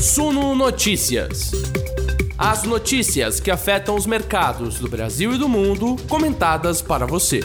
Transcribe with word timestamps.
Suno 0.00 0.54
Notícias. 0.54 1.50
As 2.38 2.62
notícias 2.62 3.40
que 3.40 3.50
afetam 3.50 3.96
os 3.96 4.06
mercados 4.06 4.78
do 4.78 4.88
Brasil 4.88 5.32
e 5.34 5.38
do 5.38 5.48
mundo, 5.48 5.96
comentadas 6.08 6.80
para 6.80 7.04
você. 7.04 7.40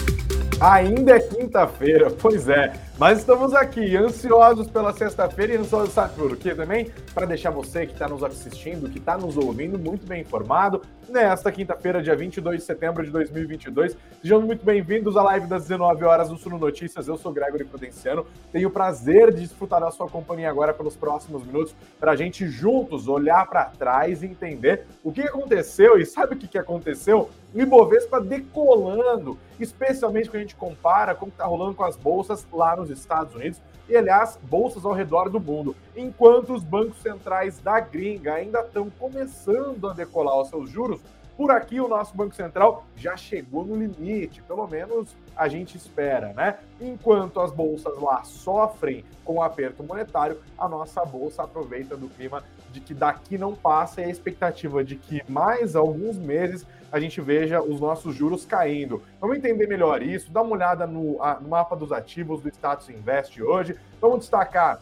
Ainda 0.62 1.16
é 1.16 1.20
quinta-feira, 1.20 2.12
pois 2.12 2.48
é. 2.48 2.72
Mas 2.96 3.20
estamos 3.20 3.56
aqui, 3.56 3.98
ansiosos 3.98 4.70
pela 4.70 4.94
sexta-feira 4.94 5.54
e 5.54 5.58
ansiosos, 5.58 5.96
sabe 5.96 6.14
por 6.14 6.38
quê 6.38 6.54
também? 6.54 6.92
Para 7.12 7.26
deixar 7.26 7.50
você 7.50 7.88
que 7.88 7.94
está 7.94 8.08
nos 8.08 8.24
assistindo, 8.24 8.88
que 8.88 9.00
está 9.00 9.18
nos 9.18 9.36
ouvindo, 9.36 9.80
muito 9.80 10.06
bem 10.06 10.22
informado 10.22 10.80
nesta 11.10 11.52
quinta-feira, 11.52 12.02
dia 12.02 12.16
22 12.16 12.60
de 12.60 12.64
setembro 12.64 13.04
de 13.04 13.12
2022. 13.12 13.98
Sejam 14.22 14.42
muito 14.42 14.64
bem-vindos 14.64 15.18
à 15.18 15.24
live 15.24 15.48
das 15.48 15.64
19 15.64 16.04
horas 16.04 16.30
do 16.30 16.38
Suno 16.38 16.58
Notícias. 16.58 17.08
Eu 17.08 17.18
sou 17.18 17.32
Gregory 17.32 17.66
Prudenciano. 17.66 18.26
Tenho 18.52 18.70
o 18.70 18.72
prazer 18.72 19.34
de 19.34 19.42
desfrutar 19.42 19.82
da 19.82 19.92
sua 19.92 20.08
companhia 20.08 20.50
agora 20.50 20.74
pelos 20.74 20.96
próximos 20.96 21.46
minutos 21.46 21.76
para 22.00 22.12
a 22.12 22.16
gente 22.16 22.48
juntos 22.48 23.08
olhar 23.08 23.48
para 23.48 23.66
trás 23.66 24.24
e 24.24 24.28
entender 24.28 24.86
o 25.04 25.12
que 25.12 25.22
aconteceu. 25.22 26.00
E 26.00 26.06
sabe 26.06 26.36
o 26.36 26.38
que 26.38 26.58
aconteceu? 26.58 27.30
O 27.54 27.60
Ibovespa 27.60 28.20
decolando, 28.20 29.38
especialmente 29.60 30.30
quando 30.30 30.38
a 30.38 30.42
gente 30.42 30.56
compara 30.56 31.14
com 31.14 31.26
o 31.26 31.30
que 31.30 31.36
está 31.36 31.46
rolando 31.46 31.76
com 31.76 31.84
as 31.84 31.96
bolsas 31.96 32.48
lá 32.52 32.76
nos 32.84 33.00
Estados 33.00 33.34
Unidos 33.34 33.62
e, 33.88 33.96
aliás, 33.96 34.38
bolsas 34.44 34.86
ao 34.86 34.94
redor 34.94 35.30
do 35.30 35.40
mundo, 35.40 35.76
enquanto 35.96 36.54
os 36.54 36.64
bancos 36.64 37.02
centrais 37.02 37.60
da 37.60 37.80
gringa 37.80 38.34
ainda 38.34 38.62
estão 38.62 38.90
começando 38.90 39.90
a 39.90 39.94
decolar 39.94 40.40
os 40.42 40.50
seus 40.50 40.70
juros. 40.70 41.02
Por 41.36 41.50
aqui, 41.50 41.82
o 41.82 41.88
nosso 41.88 42.16
Banco 42.16 42.36
Central 42.36 42.86
já 42.96 43.18
chegou 43.18 43.66
no 43.66 43.76
limite, 43.76 44.42
pelo 44.44 44.68
menos 44.68 45.16
a 45.36 45.48
gente 45.48 45.76
espera, 45.76 46.32
né? 46.34 46.60
Enquanto 46.80 47.42
as 47.42 47.52
bolsas 47.52 47.98
lá 48.00 48.24
sofrem 48.24 49.04
com 49.26 49.38
o 49.38 49.42
aperto 49.42 49.84
monetário, 49.84 50.40
a 50.56 50.70
nossa 50.70 51.04
bolsa 51.04 51.42
aproveita 51.42 51.98
do 51.98 52.08
clima 52.08 52.44
de 52.74 52.82
que 52.82 52.94
daqui 52.94 53.38
não 53.38 53.56
passa 53.56 54.02
e 54.02 54.06
a 54.06 54.10
expectativa 54.10 54.84
de 54.84 54.96
que 54.96 55.22
mais 55.30 55.76
alguns 55.76 56.18
meses 56.18 56.66
a 56.92 57.00
gente 57.00 57.22
veja 57.22 57.62
os 57.62 57.80
nossos 57.80 58.16
juros 58.16 58.46
caindo. 58.46 59.02
Vamos 59.22 59.38
entender 59.38 59.68
melhor 59.68 60.02
isso, 60.02 60.32
dá 60.32 60.42
uma 60.42 60.56
olhada 60.56 60.86
no, 60.86 61.20
no 61.42 61.50
mapa 61.50 61.76
dos 61.76 61.92
ativos 61.92 62.42
do 62.42 62.50
Status 62.50 62.90
Invest 62.90 63.42
hoje. 63.42 63.76
Vamos 64.02 64.20
destacar 64.20 64.82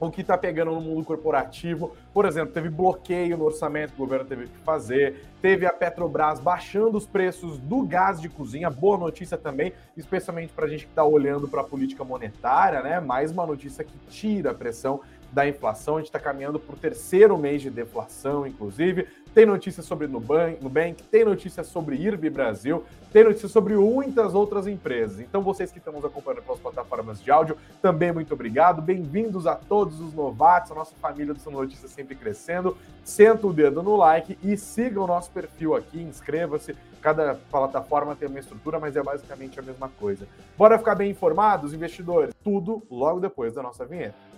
o 0.00 0.10
que 0.10 0.22
está 0.22 0.36
pegando 0.36 0.70
no 0.70 0.80
mundo 0.80 1.04
corporativo. 1.04 1.94
Por 2.12 2.24
exemplo, 2.24 2.54
teve 2.54 2.70
bloqueio 2.70 3.36
no 3.36 3.44
orçamento 3.44 3.92
que 3.92 4.02
o 4.02 4.04
governo 4.04 4.24
teve 4.24 4.46
que 4.46 4.58
fazer, 4.58 5.26
teve 5.42 5.66
a 5.66 5.72
Petrobras 5.72 6.40
baixando 6.40 6.96
os 6.96 7.06
preços 7.06 7.58
do 7.58 7.82
gás 7.82 8.20
de 8.20 8.28
cozinha. 8.28 8.70
Boa 8.70 8.96
notícia 8.96 9.36
também, 9.36 9.74
especialmente 9.96 10.52
para 10.52 10.64
a 10.64 10.68
gente 10.68 10.86
que 10.86 10.92
está 10.92 11.04
olhando 11.04 11.46
para 11.46 11.60
a 11.60 11.64
política 11.64 12.02
monetária, 12.02 12.82
né? 12.82 12.98
Mais 12.98 13.30
uma 13.30 13.46
notícia 13.46 13.84
que 13.84 13.92
tira 14.08 14.52
a 14.52 14.54
pressão 14.54 15.00
da 15.32 15.48
inflação. 15.48 15.96
A 15.96 15.98
gente 16.00 16.08
está 16.08 16.18
caminhando 16.18 16.58
para 16.58 16.74
o 16.74 16.78
terceiro 16.78 17.36
mês 17.38 17.62
de 17.62 17.70
deflação, 17.70 18.46
inclusive. 18.46 19.06
Tem 19.32 19.46
notícias 19.46 19.86
sobre 19.86 20.08
Nubank, 20.08 21.02
tem 21.04 21.24
notícias 21.24 21.68
sobre 21.68 21.94
IRB 21.94 22.30
Brasil, 22.30 22.84
tem 23.12 23.22
notícias 23.22 23.52
sobre 23.52 23.76
muitas 23.76 24.34
outras 24.34 24.66
empresas. 24.66 25.20
Então, 25.20 25.40
vocês 25.40 25.70
que 25.70 25.78
estão 25.78 25.92
nos 25.92 26.04
acompanhando 26.04 26.42
pelas 26.42 26.58
plataformas 26.58 27.22
de 27.22 27.30
áudio, 27.30 27.56
também 27.80 28.10
muito 28.10 28.34
obrigado. 28.34 28.82
Bem-vindos 28.82 29.46
a 29.46 29.54
todos 29.54 30.00
os 30.00 30.12
novatos, 30.12 30.72
a 30.72 30.74
nossa 30.74 30.96
família 30.96 31.32
do 31.32 31.38
São 31.38 31.52
Notícias 31.52 31.92
sempre 31.92 32.16
crescendo. 32.16 32.76
Senta 33.04 33.46
o 33.46 33.52
dedo 33.52 33.84
no 33.84 33.94
like 33.94 34.36
e 34.42 34.56
siga 34.56 35.00
o 35.00 35.06
nosso 35.06 35.30
perfil 35.30 35.76
aqui, 35.76 36.02
inscreva-se. 36.02 36.74
Cada 37.00 37.36
plataforma 37.50 38.16
tem 38.16 38.28
uma 38.28 38.40
estrutura, 38.40 38.80
mas 38.80 38.96
é 38.96 39.02
basicamente 39.02 39.60
a 39.60 39.62
mesma 39.62 39.88
coisa. 39.88 40.26
Bora 40.58 40.76
ficar 40.76 40.96
bem 40.96 41.10
informados, 41.10 41.72
investidores? 41.72 42.34
Tudo 42.42 42.82
logo 42.90 43.20
depois 43.20 43.54
da 43.54 43.62
nossa 43.62 43.86
vinheta. 43.86 44.29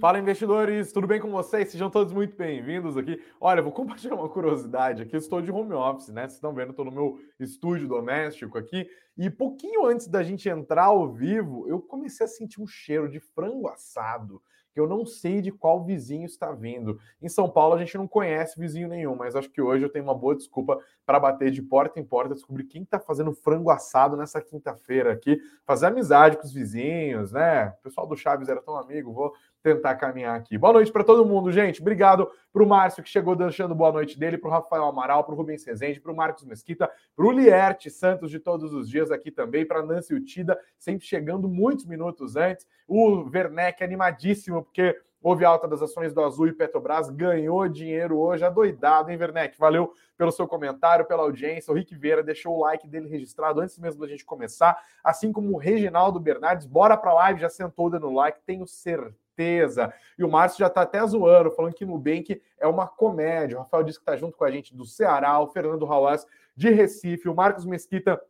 Fala 0.00 0.18
investidores, 0.18 0.92
tudo 0.92 1.06
bem 1.06 1.20
com 1.20 1.30
vocês? 1.30 1.68
Sejam 1.68 1.90
todos 1.90 2.10
muito 2.10 2.34
bem-vindos 2.34 2.96
aqui. 2.96 3.22
Olha, 3.38 3.60
vou 3.60 3.70
compartilhar 3.70 4.14
uma 4.14 4.30
curiosidade 4.30 5.02
aqui. 5.02 5.14
Eu 5.14 5.18
estou 5.18 5.42
de 5.42 5.52
home 5.52 5.74
office, 5.74 6.08
né? 6.08 6.22
Vocês 6.22 6.36
estão 6.36 6.54
vendo, 6.54 6.70
estou 6.70 6.86
no 6.86 6.90
meu 6.90 7.20
estúdio 7.38 7.86
doméstico 7.86 8.56
aqui. 8.56 8.88
E 9.18 9.28
pouquinho 9.28 9.84
antes 9.84 10.08
da 10.08 10.22
gente 10.22 10.48
entrar 10.48 10.84
ao 10.84 11.12
vivo, 11.12 11.68
eu 11.68 11.82
comecei 11.82 12.24
a 12.24 12.28
sentir 12.28 12.62
um 12.62 12.66
cheiro 12.66 13.10
de 13.10 13.20
frango 13.20 13.68
assado 13.68 14.40
que 14.72 14.78
eu 14.78 14.86
não 14.86 15.04
sei 15.04 15.40
de 15.40 15.50
qual 15.50 15.84
vizinho 15.84 16.24
está 16.24 16.52
vindo. 16.52 16.98
Em 17.20 17.28
São 17.28 17.50
Paulo 17.50 17.74
a 17.74 17.78
gente 17.78 17.96
não 17.96 18.06
conhece 18.06 18.58
vizinho 18.58 18.88
nenhum, 18.88 19.16
mas 19.16 19.34
acho 19.34 19.50
que 19.50 19.60
hoje 19.60 19.84
eu 19.84 19.90
tenho 19.90 20.04
uma 20.04 20.14
boa 20.14 20.34
desculpa 20.34 20.78
para 21.04 21.18
bater 21.18 21.50
de 21.50 21.60
porta 21.60 21.98
em 21.98 22.04
porta, 22.04 22.34
descobrir 22.34 22.64
quem 22.64 22.82
está 22.82 22.98
fazendo 22.98 23.32
frango 23.32 23.70
assado 23.70 24.16
nessa 24.16 24.40
quinta-feira 24.40 25.12
aqui, 25.12 25.40
fazer 25.64 25.86
amizade 25.86 26.36
com 26.36 26.44
os 26.44 26.52
vizinhos, 26.52 27.32
né? 27.32 27.74
O 27.80 27.82
pessoal 27.82 28.06
do 28.06 28.16
Chaves 28.16 28.48
era 28.48 28.62
tão 28.62 28.76
amigo, 28.76 29.12
vou 29.12 29.32
tentar 29.62 29.94
caminhar 29.96 30.36
aqui. 30.36 30.56
Boa 30.56 30.72
noite 30.72 30.90
para 30.90 31.04
todo 31.04 31.24
mundo, 31.24 31.52
gente. 31.52 31.80
Obrigado 31.80 32.30
para 32.52 32.62
o 32.62 32.66
Márcio, 32.66 33.02
que 33.02 33.08
chegou 33.08 33.36
deixando 33.36 33.74
boa 33.74 33.92
noite 33.92 34.18
dele, 34.18 34.38
para 34.38 34.48
o 34.48 34.50
Rafael 34.50 34.84
Amaral, 34.84 35.24
para 35.24 35.34
o 35.34 35.36
Rubens 35.36 35.64
Rezende, 35.64 36.00
para 36.00 36.12
o 36.12 36.16
Marcos 36.16 36.44
Mesquita, 36.44 36.90
para 37.14 37.26
o 37.26 37.30
Lierte 37.30 37.90
Santos 37.90 38.30
de 38.30 38.38
todos 38.38 38.72
os 38.72 38.88
dias 38.88 39.10
aqui 39.10 39.30
também, 39.30 39.66
para 39.66 39.82
Nancy 39.82 40.14
Utida, 40.14 40.58
sempre 40.78 41.06
chegando 41.06 41.48
muitos 41.48 41.84
minutos 41.84 42.36
antes. 42.36 42.66
O 42.88 43.28
Werneck 43.32 43.84
animadíssimo, 43.84 44.64
porque 44.64 44.98
houve 45.22 45.44
alta 45.44 45.68
das 45.68 45.82
ações 45.82 46.14
do 46.14 46.22
Azul 46.22 46.48
e 46.48 46.52
Petrobras, 46.52 47.10
ganhou 47.10 47.68
dinheiro 47.68 48.18
hoje, 48.18 48.42
adoidado, 48.42 49.10
hein, 49.10 49.18
Werneck? 49.20 49.58
Valeu 49.58 49.92
pelo 50.16 50.32
seu 50.32 50.48
comentário, 50.48 51.04
pela 51.04 51.22
audiência. 51.22 51.70
O 51.70 51.76
Rick 51.76 51.94
Vieira 51.94 52.22
deixou 52.22 52.56
o 52.56 52.60
like 52.60 52.88
dele 52.88 53.08
registrado 53.08 53.60
antes 53.60 53.78
mesmo 53.78 54.00
da 54.00 54.08
gente 54.08 54.24
começar, 54.24 54.82
assim 55.04 55.30
como 55.30 55.52
o 55.52 55.58
Reginaldo 55.58 56.18
Bernardes. 56.18 56.66
Bora 56.66 56.96
para 56.96 57.10
a 57.10 57.14
live, 57.14 57.40
já 57.40 57.50
sentou 57.50 57.90
dando 57.90 58.10
like, 58.10 58.40
tenho 58.46 58.66
certeza 58.66 59.19
certeza. 59.30 59.92
E 60.18 60.24
o 60.24 60.30
Márcio 60.30 60.58
já 60.58 60.66
está 60.66 60.82
até 60.82 61.04
zoando, 61.06 61.50
falando 61.50 61.74
que 61.74 61.86
Nubank 61.86 62.40
é 62.58 62.66
uma 62.66 62.86
comédia. 62.86 63.56
O 63.56 63.60
Rafael 63.60 63.82
disse 63.82 63.98
que 63.98 64.02
está 64.02 64.16
junto 64.16 64.36
com 64.36 64.44
a 64.44 64.50
gente 64.50 64.74
do 64.74 64.84
Ceará, 64.84 65.38
o 65.40 65.48
Fernando 65.48 65.86
Rauas 65.86 66.26
de 66.54 66.70
Recife, 66.70 67.28
o 67.28 67.34
Marcos 67.34 67.64
Mesquita 67.64 68.20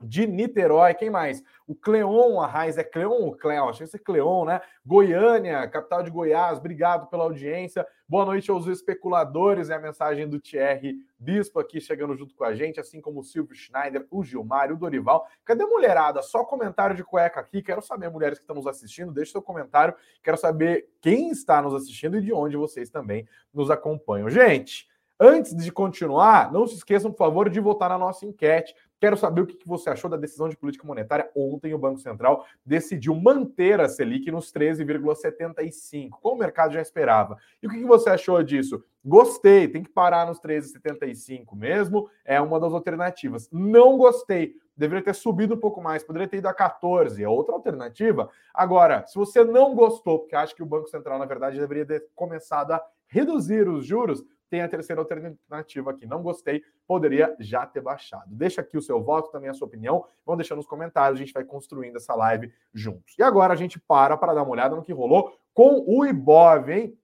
de 0.00 0.26
Niterói, 0.26 0.94
quem 0.94 1.08
mais? 1.08 1.42
O 1.66 1.74
Cleon 1.74 2.40
Arraes, 2.40 2.76
é 2.76 2.84
Cleon 2.84 3.10
ou 3.10 3.36
Cleon? 3.36 3.68
Acho 3.68 3.86
que 3.86 3.96
é 3.96 3.98
Cleon, 3.98 4.44
né? 4.44 4.60
Goiânia, 4.84 5.66
capital 5.68 6.02
de 6.02 6.10
Goiás, 6.10 6.58
obrigado 6.58 7.08
pela 7.08 7.24
audiência. 7.24 7.86
Boa 8.14 8.26
noite 8.26 8.48
aos 8.48 8.68
especuladores, 8.68 9.70
é 9.70 9.74
a 9.74 9.78
mensagem 9.80 10.28
do 10.28 10.38
Thierry 10.38 10.98
Bispo 11.18 11.58
aqui 11.58 11.80
chegando 11.80 12.14
junto 12.14 12.32
com 12.32 12.44
a 12.44 12.54
gente, 12.54 12.78
assim 12.78 13.00
como 13.00 13.18
o 13.18 13.24
Silvio 13.24 13.56
Schneider, 13.56 14.06
o 14.08 14.22
Gilmar, 14.22 14.70
o 14.70 14.76
Dorival. 14.76 15.26
Cadê 15.44 15.64
a 15.64 15.66
mulherada? 15.66 16.22
Só 16.22 16.44
comentário 16.44 16.94
de 16.94 17.02
cueca 17.02 17.40
aqui. 17.40 17.60
Quero 17.60 17.82
saber, 17.82 18.08
mulheres 18.08 18.38
que 18.38 18.44
estão 18.44 18.54
nos 18.54 18.68
assistindo, 18.68 19.10
deixe 19.10 19.32
seu 19.32 19.42
comentário. 19.42 19.96
Quero 20.22 20.36
saber 20.36 20.88
quem 21.00 21.30
está 21.30 21.60
nos 21.60 21.74
assistindo 21.74 22.16
e 22.16 22.20
de 22.20 22.32
onde 22.32 22.56
vocês 22.56 22.88
também 22.88 23.26
nos 23.52 23.68
acompanham. 23.68 24.30
Gente, 24.30 24.86
Antes 25.18 25.54
de 25.54 25.70
continuar, 25.70 26.52
não 26.52 26.66
se 26.66 26.74
esqueçam, 26.74 27.12
por 27.12 27.18
favor, 27.18 27.48
de 27.48 27.60
votar 27.60 27.88
na 27.88 27.96
nossa 27.96 28.26
enquete. 28.26 28.74
Quero 29.00 29.16
saber 29.16 29.42
o 29.42 29.46
que 29.46 29.58
você 29.66 29.90
achou 29.90 30.08
da 30.08 30.16
decisão 30.16 30.48
de 30.48 30.56
política 30.56 30.86
monetária. 30.86 31.30
Ontem, 31.36 31.74
o 31.74 31.78
Banco 31.78 31.98
Central 31.98 32.46
decidiu 32.64 33.14
manter 33.14 33.80
a 33.80 33.88
Selic 33.88 34.30
nos 34.30 34.52
13,75, 34.52 36.10
como 36.20 36.36
o 36.36 36.38
mercado 36.38 36.72
já 36.72 36.80
esperava. 36.80 37.36
E 37.62 37.66
o 37.66 37.70
que 37.70 37.84
você 37.84 38.10
achou 38.10 38.42
disso? 38.42 38.82
Gostei, 39.04 39.68
tem 39.68 39.82
que 39.82 39.90
parar 39.90 40.26
nos 40.26 40.40
13,75 40.40 41.54
mesmo, 41.54 42.08
é 42.24 42.40
uma 42.40 42.58
das 42.58 42.72
alternativas. 42.72 43.50
Não 43.52 43.98
gostei, 43.98 44.54
deveria 44.74 45.04
ter 45.04 45.14
subido 45.14 45.54
um 45.54 45.60
pouco 45.60 45.82
mais, 45.82 46.02
poderia 46.02 46.26
ter 46.26 46.38
ido 46.38 46.48
a 46.48 46.54
14, 46.54 47.22
é 47.22 47.28
outra 47.28 47.54
alternativa. 47.54 48.30
Agora, 48.54 49.06
se 49.06 49.16
você 49.16 49.44
não 49.44 49.74
gostou, 49.74 50.20
porque 50.20 50.34
acha 50.34 50.54
que 50.54 50.62
o 50.62 50.66
Banco 50.66 50.88
Central, 50.88 51.18
na 51.18 51.26
verdade, 51.26 51.60
deveria 51.60 51.84
ter 51.84 52.06
começado 52.14 52.72
a 52.72 52.82
reduzir 53.06 53.68
os 53.68 53.84
juros, 53.84 54.24
tem 54.50 54.62
a 54.62 54.68
terceira 54.68 55.00
alternativa 55.00 55.90
aqui. 55.90 56.06
Não 56.06 56.22
gostei, 56.22 56.62
poderia 56.86 57.34
já 57.40 57.66
ter 57.66 57.80
baixado. 57.80 58.34
Deixa 58.34 58.60
aqui 58.60 58.76
o 58.76 58.82
seu 58.82 59.02
voto, 59.02 59.30
também 59.30 59.50
a 59.50 59.54
sua 59.54 59.66
opinião. 59.66 60.04
Vão 60.24 60.36
deixando 60.36 60.58
nos 60.58 60.66
comentários, 60.66 61.20
a 61.20 61.24
gente 61.24 61.32
vai 61.32 61.44
construindo 61.44 61.96
essa 61.96 62.14
live 62.14 62.52
juntos. 62.72 63.14
E 63.18 63.22
agora 63.22 63.52
a 63.52 63.56
gente 63.56 63.80
para 63.80 64.16
para 64.16 64.34
dar 64.34 64.42
uma 64.42 64.52
olhada 64.52 64.76
no 64.76 64.82
que 64.82 64.92
rolou 64.92 65.38
com 65.52 65.84
o 65.86 66.04
Ibov, 66.04 66.70
hein? 66.70 66.96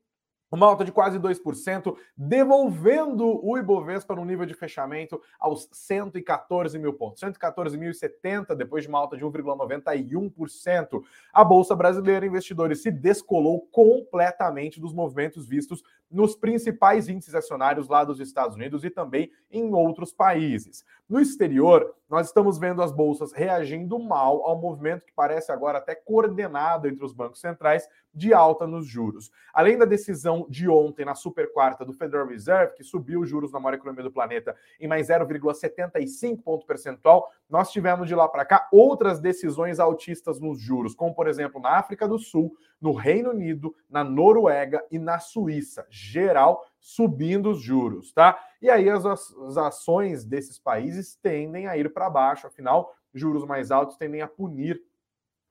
uma 0.56 0.66
alta 0.66 0.84
de 0.84 0.90
quase 0.90 1.18
2%, 1.18 1.96
devolvendo 2.16 3.44
o 3.44 3.56
Ibovespa 3.56 4.16
no 4.16 4.24
nível 4.24 4.44
de 4.44 4.54
fechamento 4.54 5.20
aos 5.38 5.68
114 5.70 6.78
mil 6.78 6.92
pontos. 6.94 7.22
114.070, 7.22 8.54
depois 8.56 8.82
de 8.82 8.88
uma 8.88 8.98
alta 8.98 9.16
de 9.16 9.24
1,91%. 9.24 11.02
A 11.32 11.44
Bolsa 11.44 11.76
Brasileira 11.76 12.26
Investidores 12.26 12.82
se 12.82 12.90
descolou 12.90 13.60
completamente 13.70 14.80
dos 14.80 14.92
movimentos 14.92 15.46
vistos 15.46 15.82
nos 16.10 16.34
principais 16.34 17.08
índices 17.08 17.34
acionários 17.34 17.88
lá 17.88 18.02
dos 18.02 18.18
Estados 18.18 18.56
Unidos 18.56 18.84
e 18.84 18.90
também 18.90 19.30
em 19.50 19.72
outros 19.72 20.12
países. 20.12 20.84
No 21.08 21.20
exterior, 21.20 21.94
nós 22.08 22.26
estamos 22.26 22.58
vendo 22.58 22.82
as 22.82 22.90
bolsas 22.90 23.32
reagindo 23.32 23.98
mal 23.98 24.44
ao 24.44 24.60
movimento 24.60 25.04
que 25.04 25.12
parece 25.12 25.52
agora 25.52 25.78
até 25.78 25.94
coordenado 25.94 26.88
entre 26.88 27.04
os 27.04 27.12
bancos 27.12 27.40
centrais 27.40 27.88
de 28.12 28.34
alta 28.34 28.66
nos 28.66 28.86
juros. 28.86 29.30
Além 29.52 29.78
da 29.78 29.84
decisão 29.84 30.46
de 30.48 30.68
ontem 30.68 31.04
na 31.04 31.14
super 31.14 31.52
quarta 31.52 31.84
do 31.84 31.92
Federal 31.92 32.26
Reserve, 32.26 32.74
que 32.74 32.82
subiu 32.82 33.20
os 33.20 33.28
juros 33.28 33.52
na 33.52 33.60
maior 33.60 33.74
economia 33.74 34.02
do 34.02 34.10
planeta 34.10 34.56
em 34.80 34.88
mais 34.88 35.08
0,75 35.08 36.42
ponto 36.42 36.66
percentual, 36.66 37.30
nós 37.48 37.70
tivemos 37.70 38.08
de 38.08 38.14
lá 38.14 38.28
para 38.28 38.44
cá 38.44 38.68
outras 38.72 39.20
decisões 39.20 39.78
altistas 39.78 40.40
nos 40.40 40.60
juros, 40.60 40.94
como 40.94 41.14
por 41.14 41.28
exemplo 41.28 41.60
na 41.60 41.70
África 41.78 42.08
do 42.08 42.18
Sul, 42.18 42.56
no 42.80 42.92
Reino 42.92 43.30
Unido, 43.30 43.74
na 43.88 44.02
Noruega 44.02 44.84
e 44.90 44.98
na 44.98 45.18
Suíça. 45.18 45.86
Geral 45.90 46.64
subindo 46.80 47.50
os 47.50 47.60
juros, 47.60 48.12
tá? 48.12 48.38
E 48.62 48.70
aí 48.70 48.88
as, 48.88 49.04
as 49.04 49.56
ações 49.56 50.24
desses 50.24 50.58
países 50.58 51.16
tendem 51.16 51.66
a 51.66 51.76
ir 51.76 51.92
para 51.92 52.08
baixo, 52.08 52.46
afinal, 52.46 52.94
juros 53.12 53.44
mais 53.44 53.70
altos 53.70 53.96
tendem 53.96 54.22
a 54.22 54.28
punir 54.28 54.80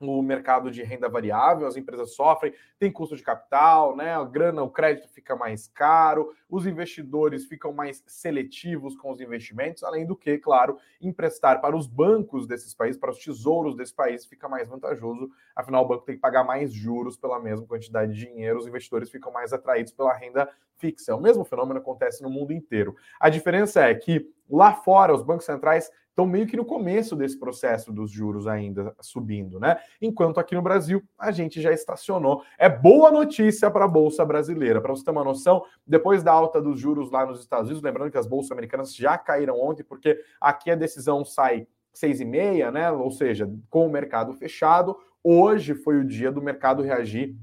o 0.00 0.22
mercado 0.22 0.70
de 0.70 0.82
renda 0.82 1.08
variável, 1.08 1.66
as 1.66 1.76
empresas 1.76 2.14
sofrem, 2.14 2.54
tem 2.78 2.90
custo 2.90 3.14
de 3.14 3.22
capital, 3.22 3.94
né? 3.94 4.14
A 4.14 4.24
grana, 4.24 4.62
o 4.62 4.70
crédito 4.70 5.08
fica 5.08 5.36
mais 5.36 5.68
caro, 5.68 6.34
os 6.48 6.66
investidores 6.66 7.44
ficam 7.44 7.72
mais 7.72 8.02
seletivos 8.06 8.96
com 8.96 9.12
os 9.12 9.20
investimentos, 9.20 9.84
além 9.84 10.06
do 10.06 10.16
que, 10.16 10.38
claro, 10.38 10.78
emprestar 11.00 11.60
para 11.60 11.76
os 11.76 11.86
bancos 11.86 12.46
desses 12.46 12.74
países, 12.74 12.98
para 12.98 13.10
os 13.10 13.18
tesouros 13.18 13.76
desse 13.76 13.94
país, 13.94 14.24
fica 14.24 14.48
mais 14.48 14.68
vantajoso. 14.68 15.30
Afinal, 15.54 15.84
o 15.84 15.88
banco 15.88 16.04
tem 16.04 16.14
que 16.14 16.20
pagar 16.20 16.44
mais 16.44 16.72
juros 16.72 17.18
pela 17.18 17.38
mesma 17.38 17.66
quantidade 17.66 18.14
de 18.14 18.26
dinheiro, 18.26 18.58
os 18.58 18.66
investidores 18.66 19.10
ficam 19.10 19.30
mais 19.30 19.52
atraídos 19.52 19.92
pela 19.92 20.14
renda 20.14 20.48
fixa. 20.78 21.14
O 21.14 21.20
mesmo 21.20 21.44
fenômeno 21.44 21.78
acontece 21.78 22.22
no 22.22 22.30
mundo 22.30 22.52
inteiro. 22.52 22.96
A 23.20 23.28
diferença 23.28 23.82
é 23.82 23.94
que 23.94 24.32
lá 24.48 24.72
fora 24.72 25.14
os 25.14 25.22
bancos 25.22 25.44
centrais 25.44 25.90
estão 26.20 26.26
meio 26.26 26.46
que 26.46 26.56
no 26.56 26.64
começo 26.64 27.16
desse 27.16 27.38
processo 27.38 27.90
dos 27.90 28.10
juros 28.10 28.46
ainda 28.46 28.94
subindo, 29.00 29.58
né? 29.58 29.78
Enquanto 30.00 30.38
aqui 30.38 30.54
no 30.54 30.62
Brasil 30.62 31.02
a 31.18 31.30
gente 31.32 31.60
já 31.60 31.72
estacionou. 31.72 32.42
É 32.58 32.68
boa 32.68 33.10
notícia 33.10 33.70
para 33.70 33.86
a 33.86 33.88
bolsa 33.88 34.24
brasileira. 34.24 34.80
Para 34.80 34.94
você 34.94 35.04
ter 35.04 35.10
uma 35.10 35.24
noção, 35.24 35.64
depois 35.86 36.22
da 36.22 36.32
alta 36.32 36.60
dos 36.60 36.78
juros 36.78 37.10
lá 37.10 37.24
nos 37.24 37.40
Estados 37.40 37.66
Unidos, 37.66 37.82
lembrando 37.82 38.10
que 38.10 38.18
as 38.18 38.26
bolsas 38.26 38.52
americanas 38.52 38.94
já 38.94 39.16
caíram 39.16 39.58
ontem, 39.58 39.82
porque 39.82 40.20
aqui 40.40 40.70
a 40.70 40.74
decisão 40.74 41.24
sai 41.24 41.66
seis 41.92 42.20
e 42.20 42.24
meia, 42.24 42.70
né? 42.70 42.90
Ou 42.90 43.10
seja, 43.10 43.50
com 43.70 43.86
o 43.86 43.90
mercado 43.90 44.34
fechado. 44.34 44.96
Hoje 45.24 45.74
foi 45.74 45.96
o 45.96 46.04
dia 46.04 46.30
do 46.30 46.42
mercado 46.42 46.82
reagir 46.82 47.34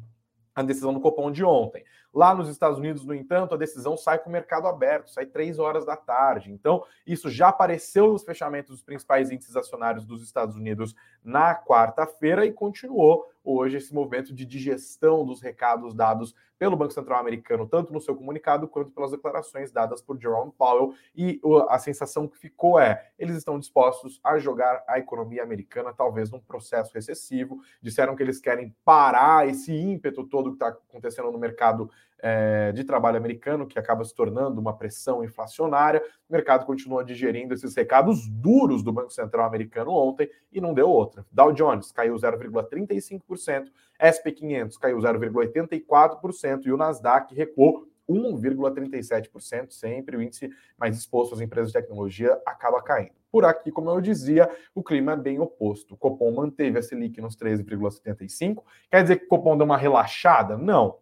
à 0.55 0.61
decisão 0.61 0.93
do 0.93 0.99
Copom 0.99 1.31
de 1.31 1.43
ontem. 1.43 1.83
Lá 2.17 2.33
nos 2.33 2.49
Estados 2.49 2.79
Unidos, 2.79 3.05
no 3.05 3.13
entanto, 3.13 3.53
a 3.53 3.57
decisão 3.59 3.95
sai 3.95 4.17
com 4.17 4.27
o 4.27 4.33
mercado 4.33 4.65
aberto, 4.65 5.11
sai 5.11 5.27
três 5.27 5.59
horas 5.59 5.85
da 5.85 5.95
tarde. 5.95 6.51
Então, 6.51 6.83
isso 7.05 7.29
já 7.29 7.49
apareceu 7.49 8.11
nos 8.11 8.23
fechamentos 8.23 8.71
dos 8.71 8.81
principais 8.81 9.29
índices 9.29 9.55
acionários 9.55 10.03
dos 10.03 10.23
Estados 10.23 10.55
Unidos 10.55 10.95
na 11.23 11.53
quarta-feira 11.53 12.43
e 12.43 12.51
continuou 12.51 13.31
hoje 13.47 13.77
esse 13.77 13.93
movimento 13.93 14.33
de 14.33 14.45
digestão 14.45 15.25
dos 15.25 15.41
recados 15.41 15.93
dados 15.93 16.35
pelo 16.59 16.75
Banco 16.75 16.91
Central 16.91 17.19
americano, 17.19 17.67
tanto 17.67 17.93
no 17.93 18.01
seu 18.01 18.15
comunicado 18.15 18.67
quanto 18.67 18.91
pelas 18.91 19.11
declarações 19.11 19.71
dadas 19.71 20.01
por 20.01 20.19
Jerome 20.19 20.51
Powell. 20.57 20.93
E 21.15 21.39
a 21.69 21.79
sensação 21.79 22.27
que 22.27 22.37
ficou 22.37 22.79
é: 22.79 23.11
eles 23.17 23.37
estão 23.37 23.59
dispostos 23.59 24.19
a 24.23 24.37
jogar 24.37 24.83
a 24.87 24.99
economia 24.99 25.43
americana, 25.43 25.93
talvez 25.93 26.29
num 26.31 26.39
processo 26.39 26.93
recessivo. 26.93 27.61
Disseram 27.81 28.15
que 28.15 28.23
eles 28.23 28.39
querem 28.39 28.75
parar 28.83 29.47
esse 29.47 29.71
ímpeto 29.71 30.23
todo 30.25 30.49
que 30.49 30.55
está 30.55 30.69
acontecendo 30.69 31.31
no 31.31 31.37
mercado 31.37 31.89
é, 32.19 32.71
de 32.71 32.83
trabalho 32.83 33.17
americano, 33.17 33.67
que 33.67 33.77
acaba 33.77 34.03
se 34.03 34.13
tornando 34.13 34.59
uma 34.59 34.75
pressão 34.75 35.23
inflacionária. 35.23 36.01
O 36.29 36.33
mercado 36.33 36.65
continua 36.65 37.03
digerindo 37.03 37.53
esses 37.53 37.75
recados 37.75 38.27
duros 38.27 38.83
do 38.83 38.91
Banco 38.91 39.11
Central 39.11 39.45
americano 39.45 39.91
ontem 39.91 40.29
e 40.51 40.59
não 40.59 40.73
deu 40.73 40.89
outra. 40.89 41.25
Dow 41.31 41.51
Jones 41.51 41.91
caiu 41.91 42.15
0,35%, 42.15 43.67
SP 43.99 44.31
500 44.31 44.77
caiu 44.77 44.97
0,84% 44.97 46.65
e 46.65 46.71
o 46.71 46.77
Nasdaq 46.77 47.33
recuou 47.33 47.87
1,37%, 48.09 49.71
sempre 49.71 50.15
o 50.15 50.21
índice 50.21 50.49
mais 50.77 50.97
exposto 50.97 51.35
às 51.35 51.41
empresas 51.41 51.71
de 51.71 51.79
tecnologia 51.79 52.39
acaba 52.45 52.81
caindo. 52.81 53.11
Por 53.29 53.43
aqui, 53.43 53.71
como 53.71 53.89
eu 53.89 53.99
dizia, 53.99 54.49
o 54.73 54.81
clima 54.81 55.11
é 55.11 55.17
bem 55.17 55.39
oposto. 55.39 55.93
O 55.93 55.97
Copom 55.97 56.31
manteve 56.31 56.79
a 56.79 56.81
Selic 56.81 57.19
nos 57.19 57.35
13,75. 57.35 58.63
Quer 58.89 59.01
dizer 59.01 59.17
que 59.17 59.25
o 59.25 59.27
Copom 59.27 59.57
deu 59.57 59.65
uma 59.65 59.77
relaxada? 59.77 60.57
Não. 60.57 60.97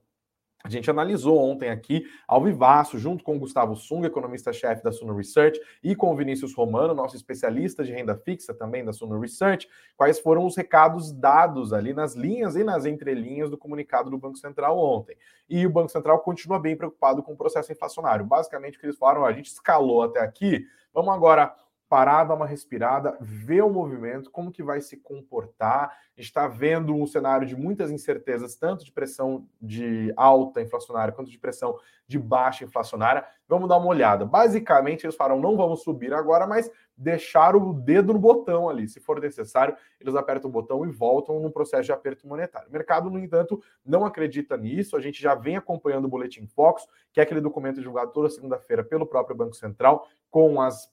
A 0.65 0.67
gente 0.67 0.89
analisou 0.89 1.37
ontem 1.37 1.69
aqui, 1.69 2.07
ao 2.27 2.43
vivaço, 2.43 2.97
junto 2.97 3.23
com 3.23 3.35
o 3.35 3.39
Gustavo 3.39 3.75
Sung, 3.75 4.03
economista-chefe 4.03 4.83
da 4.83 4.91
Suno 4.91 5.15
Research, 5.15 5.61
e 5.83 5.95
com 5.95 6.11
o 6.11 6.15
Vinícius 6.15 6.55
Romano, 6.55 6.95
nosso 6.95 7.15
especialista 7.15 7.83
de 7.83 7.93
renda 7.93 8.15
fixa 8.15 8.51
também 8.51 8.83
da 8.83 8.91
Suno 8.91 9.19
Research, 9.19 9.69
quais 9.95 10.19
foram 10.19 10.43
os 10.43 10.57
recados 10.57 11.11
dados 11.11 11.71
ali 11.71 11.93
nas 11.93 12.15
linhas 12.15 12.55
e 12.55 12.63
nas 12.63 12.87
entrelinhas 12.87 13.51
do 13.51 13.59
comunicado 13.59 14.09
do 14.09 14.17
Banco 14.17 14.39
Central 14.39 14.79
ontem. 14.79 15.15
E 15.47 15.67
o 15.67 15.69
Banco 15.69 15.89
Central 15.89 16.17
continua 16.21 16.57
bem 16.57 16.75
preocupado 16.75 17.21
com 17.21 17.33
o 17.33 17.37
processo 17.37 17.71
inflacionário. 17.71 18.25
Basicamente, 18.25 18.77
o 18.77 18.79
que 18.79 18.87
eles 18.87 18.97
falaram, 18.97 19.23
a 19.23 19.31
gente 19.31 19.51
escalou 19.51 20.01
até 20.01 20.19
aqui, 20.19 20.65
vamos 20.91 21.13
agora 21.13 21.53
parar, 21.95 22.25
dar 22.25 22.35
uma 22.35 22.45
respirada, 22.45 23.17
ver 23.21 23.61
o 23.61 23.69
movimento, 23.69 24.29
como 24.29 24.51
que 24.51 24.61
vai 24.61 24.81
se 24.81 24.97
comportar. 24.97 25.97
Está 26.17 26.45
vendo 26.45 26.93
um 26.93 27.07
cenário 27.07 27.47
de 27.47 27.55
muitas 27.55 27.89
incertezas, 27.89 28.57
tanto 28.57 28.83
de 28.83 28.91
pressão 28.91 29.47
de 29.61 30.13
alta 30.17 30.61
inflacionária 30.61 31.13
quanto 31.13 31.31
de 31.31 31.39
pressão 31.39 31.79
de 32.05 32.19
baixa 32.19 32.65
inflacionária. 32.65 33.25
Vamos 33.47 33.69
dar 33.69 33.77
uma 33.77 33.87
olhada. 33.87 34.25
Basicamente, 34.25 35.05
eles 35.05 35.15
falaram, 35.15 35.39
não 35.39 35.55
vamos 35.55 35.83
subir 35.83 36.13
agora, 36.13 36.45
mas 36.45 36.69
deixar 36.97 37.55
o 37.55 37.73
dedo 37.73 38.13
no 38.13 38.19
botão 38.19 38.69
ali. 38.69 38.87
Se 38.87 38.99
for 38.99 39.19
necessário, 39.19 39.75
eles 39.99 40.15
apertam 40.15 40.49
o 40.49 40.53
botão 40.53 40.85
e 40.85 40.91
voltam 40.91 41.39
no 41.39 41.51
processo 41.51 41.83
de 41.83 41.91
aperto 41.91 42.27
monetário. 42.27 42.69
O 42.69 42.71
mercado, 42.73 43.09
no 43.09 43.19
entanto, 43.19 43.61
não 43.85 44.05
acredita 44.05 44.57
nisso. 44.57 44.97
A 44.97 45.01
gente 45.01 45.21
já 45.21 45.33
vem 45.33 45.55
acompanhando 45.55 46.05
o 46.05 46.09
Boletim 46.09 46.45
Fox, 46.45 46.87
que 47.13 47.19
é 47.19 47.23
aquele 47.23 47.41
documento 47.41 47.79
divulgado 47.79 48.11
toda 48.11 48.29
segunda-feira 48.29 48.83
pelo 48.83 49.05
próprio 49.05 49.35
Banco 49.35 49.55
Central, 49.55 50.07
com 50.35 50.59
as, 50.59 50.91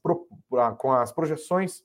com 0.79 0.93
as 0.93 1.11
projeções 1.11 1.83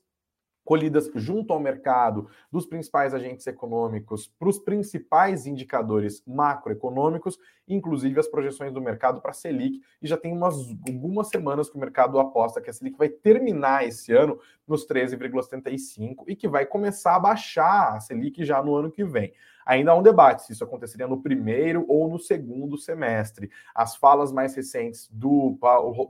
colhidas 0.64 1.10
junto 1.12 1.52
ao 1.52 1.58
mercado 1.58 2.28
dos 2.52 2.66
principais 2.66 3.12
agentes 3.12 3.44
econômicos 3.48 4.28
para 4.38 4.48
os 4.48 4.60
principais 4.60 5.44
indicadores 5.44 6.22
macroeconômicos, 6.24 7.36
inclusive 7.66 8.20
as 8.20 8.28
projeções 8.28 8.72
do 8.72 8.80
mercado 8.80 9.20
para 9.20 9.32
a 9.32 9.34
Selic, 9.34 9.80
e 10.00 10.06
já 10.06 10.16
tem 10.16 10.32
umas, 10.32 10.54
algumas 10.86 11.30
semanas 11.30 11.68
que 11.68 11.76
o 11.76 11.80
mercado 11.80 12.20
aposta 12.20 12.60
que 12.60 12.70
a 12.70 12.72
Selic 12.72 12.96
vai 12.96 13.08
terminar 13.08 13.84
esse 13.84 14.12
ano 14.12 14.38
nos 14.64 14.86
13,75 14.86 16.26
e 16.28 16.36
que 16.36 16.46
vai 16.46 16.64
começar 16.64 17.16
a 17.16 17.20
baixar 17.20 17.96
a 17.96 17.98
Selic 17.98 18.44
já 18.44 18.62
no 18.62 18.76
ano 18.76 18.88
que 18.88 19.02
vem. 19.02 19.32
Ainda 19.68 19.92
há 19.92 19.94
um 19.94 20.02
debate 20.02 20.44
se 20.44 20.52
isso 20.54 20.64
aconteceria 20.64 21.06
no 21.06 21.20
primeiro 21.20 21.84
ou 21.86 22.08
no 22.08 22.18
segundo 22.18 22.78
semestre. 22.78 23.50
As 23.74 23.94
falas 23.94 24.32
mais 24.32 24.54
recentes 24.54 25.06
do, 25.12 25.58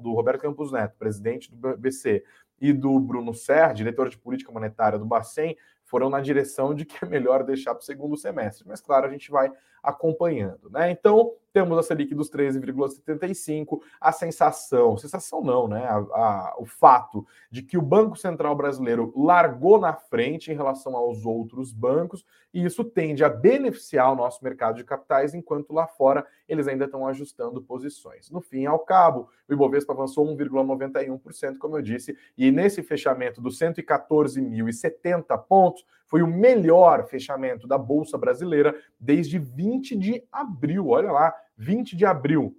do 0.00 0.14
Roberto 0.14 0.43
Campos 0.43 0.70
Neto, 0.70 0.96
presidente 0.96 1.53
do 1.53 1.77
BC, 1.77 2.22
e 2.60 2.72
do 2.72 2.98
Bruno 3.00 3.34
Serra, 3.34 3.72
diretor 3.72 4.08
de 4.08 4.19
política 4.19 4.53
monetária 4.53 4.98
do 4.98 5.05
Bacen, 5.05 5.56
foram 5.84 6.08
na 6.08 6.20
direção 6.20 6.72
de 6.72 6.84
que 6.84 7.05
é 7.05 7.08
melhor 7.08 7.43
deixar 7.43 7.74
para 7.74 7.82
o 7.82 7.84
segundo 7.84 8.17
semestre. 8.17 8.65
Mas, 8.67 8.81
claro, 8.81 9.06
a 9.06 9.10
gente 9.10 9.31
vai 9.31 9.50
acompanhando. 9.82 10.70
Né? 10.70 10.91
Então, 10.91 11.32
temos 11.53 11.77
a 11.79 11.82
Selic 11.82 12.15
dos 12.15 12.31
13,75, 12.31 13.81
a 14.01 14.13
sensação, 14.13 14.97
sensação 14.97 15.43
não, 15.43 15.67
né? 15.67 15.85
A, 15.87 15.97
a, 15.97 16.55
o 16.58 16.67
fato 16.67 17.27
de 17.51 17.63
que 17.63 17.77
o 17.77 17.82
Banco 17.82 18.17
Central 18.17 18.55
brasileiro 18.55 19.13
largou 19.17 19.81
na 19.81 19.93
frente 19.93 20.53
em 20.53 20.55
relação 20.55 20.94
aos 20.94 21.25
outros 21.25 21.73
bancos, 21.73 22.25
e 22.53 22.65
isso 22.65 22.85
tende 22.85 23.25
a 23.25 23.29
beneficiar 23.29 24.13
o 24.13 24.17
nosso 24.17 24.43
mercado 24.44 24.77
de 24.77 24.85
capitais, 24.85 25.35
enquanto 25.35 25.73
lá 25.73 25.87
fora 25.87 26.27
eles 26.49 26.69
ainda 26.69 26.85
estão 26.85 27.06
ajustando 27.06 27.63
posições. 27.63 28.31
No 28.31 28.41
fim 28.41 28.67
ao 28.67 28.79
cabo, 28.79 29.29
o 29.49 29.53
Ibovespa 29.53 29.93
avançou 29.93 30.25
1,91%, 30.27 31.58
como 31.58 31.77
eu 31.77 31.82
disse, 31.82 32.17
e 32.37 32.51
nesse 32.51 32.82
fechamento 32.82 33.41
dos 33.41 33.58
114.070 33.58 35.37
pontos, 35.49 35.85
foi 36.08 36.22
o 36.22 36.27
melhor 36.27 37.06
fechamento 37.06 37.67
da 37.67 37.79
Bolsa 37.79 38.19
Brasileira 38.19 38.74
desde 38.98 39.38
20 39.38 39.96
de 39.96 40.24
abril. 40.32 40.88
Olha 40.88 41.12
lá, 41.12 41.34
20 41.56 41.96
de 41.96 42.05
abril. 42.05 42.56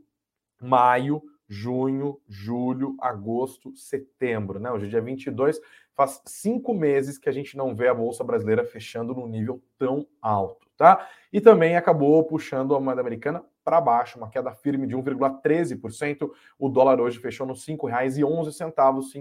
Maio, 0.62 1.22
junho, 1.50 2.22
julho, 2.28 2.96
agosto, 3.02 3.76
setembro, 3.76 4.60
né? 4.60 4.72
Hoje 4.72 4.86
é 4.86 4.90
dia 4.90 5.02
22, 5.02 5.60
faz 5.96 6.22
cinco 6.26 6.74
meses 6.74 7.18
que 7.18 7.28
a 7.28 7.32
gente 7.32 7.58
não 7.58 7.76
vê 7.76 7.88
a 7.88 7.94
Bolsa 7.94 8.24
Brasileira 8.24 8.64
fechando 8.64 9.16
num 9.16 9.28
nível 9.28 9.62
tão 9.78 10.06
alto, 10.22 10.68
tá? 10.78 11.10
E 11.34 11.42
também 11.42 11.76
acabou 11.76 12.24
puxando 12.24 12.76
a 12.76 12.80
moeda 12.80 13.02
americana 13.02 13.44
para 13.70 13.80
baixo, 13.80 14.18
uma 14.18 14.32
queda 14.32 14.52
firme 14.52 14.88
de 14.88 14.98
1,13%. 14.98 16.28
O 16.58 16.70
dólar 16.70 17.00
hoje 17.00 17.20
fechou 17.20 17.46
nos 17.46 17.64
R$ 17.68 17.76
5,11, 17.78 18.24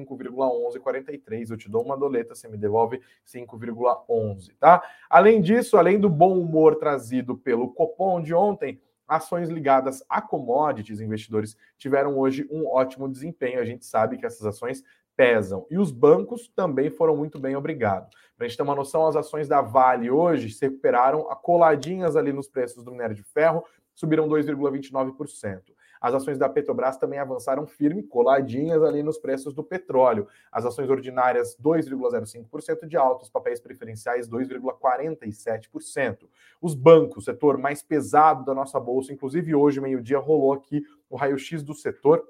5,1143. 0.08 1.50
Eu 1.50 1.58
te 1.58 1.70
dou 1.70 1.82
uma 1.82 1.98
doleta, 1.98 2.34
você 2.34 2.48
me 2.48 2.56
devolve 2.56 3.02
5,11, 3.26 4.54
tá? 4.58 4.82
Além 5.10 5.42
disso, 5.42 5.76
além 5.76 6.00
do 6.00 6.08
bom 6.08 6.38
humor 6.40 6.76
trazido 6.76 7.36
pelo 7.36 7.68
Copom 7.74 8.22
de 8.22 8.32
ontem, 8.32 8.80
ações 9.06 9.50
ligadas 9.50 10.02
a 10.08 10.22
commodities, 10.22 11.02
investidores 11.02 11.54
tiveram 11.76 12.18
hoje 12.18 12.48
um 12.50 12.66
ótimo 12.66 13.06
desempenho. 13.06 13.60
A 13.60 13.66
gente 13.66 13.84
sabe 13.84 14.16
que 14.16 14.24
essas 14.24 14.46
ações 14.46 14.82
pesam. 15.14 15.66
E 15.68 15.76
os 15.76 15.90
bancos 15.90 16.48
também 16.54 16.88
foram 16.88 17.16
muito 17.16 17.38
bem, 17.38 17.56
obrigado. 17.56 18.08
Para 18.36 18.46
a 18.46 18.48
gente 18.48 18.56
ter 18.56 18.62
uma 18.62 18.74
noção, 18.74 19.06
as 19.08 19.16
ações 19.16 19.48
da 19.48 19.60
Vale 19.60 20.10
hoje 20.10 20.48
se 20.48 20.64
recuperaram 20.64 21.24
coladinhas 21.42 22.14
ali 22.14 22.32
nos 22.32 22.48
preços 22.48 22.84
do 22.84 22.92
minério 22.92 23.16
de 23.16 23.24
ferro, 23.24 23.64
subiram 23.98 24.28
2,29%. 24.28 25.74
As 26.00 26.14
ações 26.14 26.38
da 26.38 26.48
Petrobras 26.48 26.96
também 26.96 27.18
avançaram 27.18 27.66
firme, 27.66 28.04
coladinhas 28.04 28.80
ali 28.84 29.02
nos 29.02 29.18
preços 29.18 29.52
do 29.52 29.64
petróleo. 29.64 30.28
As 30.52 30.64
ações 30.64 30.88
ordinárias 30.88 31.58
2,05% 31.60 32.86
de 32.86 32.96
alta, 32.96 33.24
os 33.24 33.30
papéis 33.30 33.60
preferenciais 33.60 34.28
2,47%. 34.28 36.28
Os 36.62 36.76
bancos, 36.76 37.24
setor 37.24 37.58
mais 37.58 37.82
pesado 37.82 38.44
da 38.44 38.54
nossa 38.54 38.78
bolsa, 38.78 39.12
inclusive 39.12 39.52
hoje 39.52 39.80
meio-dia 39.80 40.20
rolou 40.20 40.52
aqui 40.52 40.84
o 41.10 41.16
raio-x 41.16 41.64
do 41.64 41.74
setor 41.74 42.24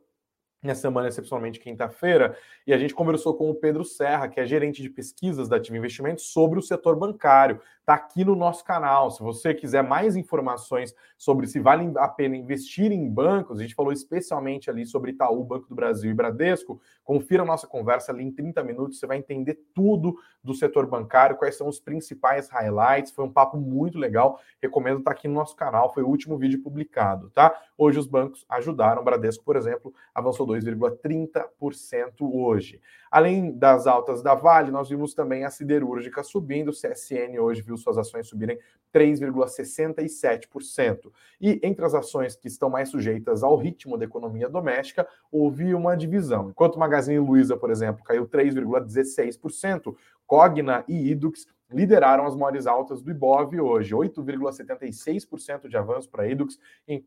nessa 0.63 0.83
semana, 0.83 1.09
excepcionalmente 1.09 1.61
quinta-feira, 1.61 2.37
e 2.67 2.73
a 2.73 2.79
gente 2.79 2.95
conversou 2.95 3.35
com 3.35 3.51
o 3.51 3.55
Pedro 3.55 3.85
Serra, 3.85 4.29
que 4.29 4.41
é 4.41 4.47
gerente 4.47 4.83
de 4.83 4.91
pesquisas 4.91 5.49
da 5.49 5.57
Ativa 5.57 5.77
Investimentos, 5.77 6.25
sobre 6.25 6.59
o 6.59 6.63
setor 6.63 6.97
bancário. 6.97 7.61
Está 7.89 7.95
aqui 7.95 8.23
no 8.23 8.37
nosso 8.37 8.63
canal. 8.63 9.11
Se 9.11 9.23
você 9.23 9.55
quiser 9.55 9.83
mais 9.83 10.15
informações 10.15 10.95
sobre 11.17 11.47
se 11.47 11.59
vale 11.59 11.91
a 11.97 12.07
pena 12.07 12.37
investir 12.37 12.93
em 12.93 13.09
bancos, 13.09 13.59
a 13.59 13.63
gente 13.63 13.75
falou 13.75 13.95
especialmente 13.95 14.69
ali 14.69 14.85
sobre 14.85 15.13
Itaú, 15.13 15.43
Banco 15.43 15.71
do 15.71 15.75
Brasil 15.75 16.11
e 16.11 16.15
Bradesco. 16.15 16.79
Confira 17.03 17.45
a 17.45 17.47
nossa 17.47 17.67
conversa 17.67 18.13
ali 18.13 18.23
em 18.23 18.31
30 18.31 18.63
minutos, 18.63 18.99
você 18.99 19.07
vai 19.07 19.17
entender 19.17 19.59
tudo 19.73 20.19
do 20.45 20.53
setor 20.53 20.87
bancário, 20.87 21.39
quais 21.39 21.57
são 21.57 21.67
os 21.67 21.81
principais 21.81 22.51
highlights. 22.51 23.11
Foi 23.11 23.25
um 23.25 23.33
papo 23.33 23.57
muito 23.57 23.99
legal. 23.99 24.39
Recomendo 24.61 24.99
estar 24.99 25.13
tá 25.13 25.17
aqui 25.17 25.27
no 25.27 25.33
nosso 25.33 25.57
canal, 25.57 25.91
foi 25.95 26.03
o 26.03 26.09
último 26.09 26.37
vídeo 26.37 26.63
publicado, 26.63 27.31
tá? 27.31 27.59
Hoje 27.79 27.99
os 27.99 28.07
bancos 28.07 28.45
ajudaram. 28.51 29.01
O 29.01 29.05
Bradesco, 29.05 29.43
por 29.43 29.57
exemplo, 29.57 29.95
avançou 30.15 30.47
2,30% 30.47 32.13
hoje. 32.21 32.83
Além 33.11 33.57
das 33.57 33.87
altas 33.87 34.23
da 34.23 34.35
Vale, 34.35 34.71
nós 34.71 34.91
vimos 34.91 35.15
também 35.15 35.45
a 35.45 35.51
siderúrgica 35.51 36.23
subindo. 36.23 36.69
O 36.69 36.73
CSN 36.73 37.39
hoje 37.41 37.63
viu 37.63 37.78
suas 37.81 37.99
ações 37.99 38.29
subirem 38.29 38.59
3,67%. 38.95 41.11
E 41.41 41.61
entre 41.63 41.85
as 41.85 41.95
ações 41.95 42.37
que 42.37 42.49
estão 42.49 42.71
mais 42.71 42.89
sujeitas 42.89 43.43
ao 43.43 43.57
ritmo 43.57 43.97
da 43.97 44.05
economia 44.05 44.49
doméstica, 44.49 45.07
houve 45.31 45.75
uma 45.75 45.97
divisão. 45.97 46.51
Enquanto 46.51 46.77
o 46.77 46.79
Magazine 46.79 47.19
Luiza, 47.19 47.57
por 47.57 47.71
exemplo, 47.71 48.05
caiu 48.05 48.27
3,16%, 48.27 49.95
Cogna 50.27 50.85
e 50.87 51.11
Idux 51.11 51.47
lideraram 51.71 52.27
as 52.27 52.35
maiores 52.35 52.67
altas 52.67 53.03
do 53.03 53.11
Ibov 53.11 53.55
hoje, 53.61 53.95
8,76% 53.95 55.69
de 55.69 55.77
avanço 55.77 56.09
para 56.11 56.27
Idux, 56.27 56.59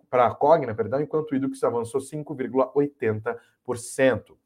para 0.09 0.33
Cogna, 0.35 0.75
perdão, 0.75 1.01
enquanto 1.01 1.35
Idux 1.35 1.61
avançou 1.63 1.99
5,80%. 1.99 4.37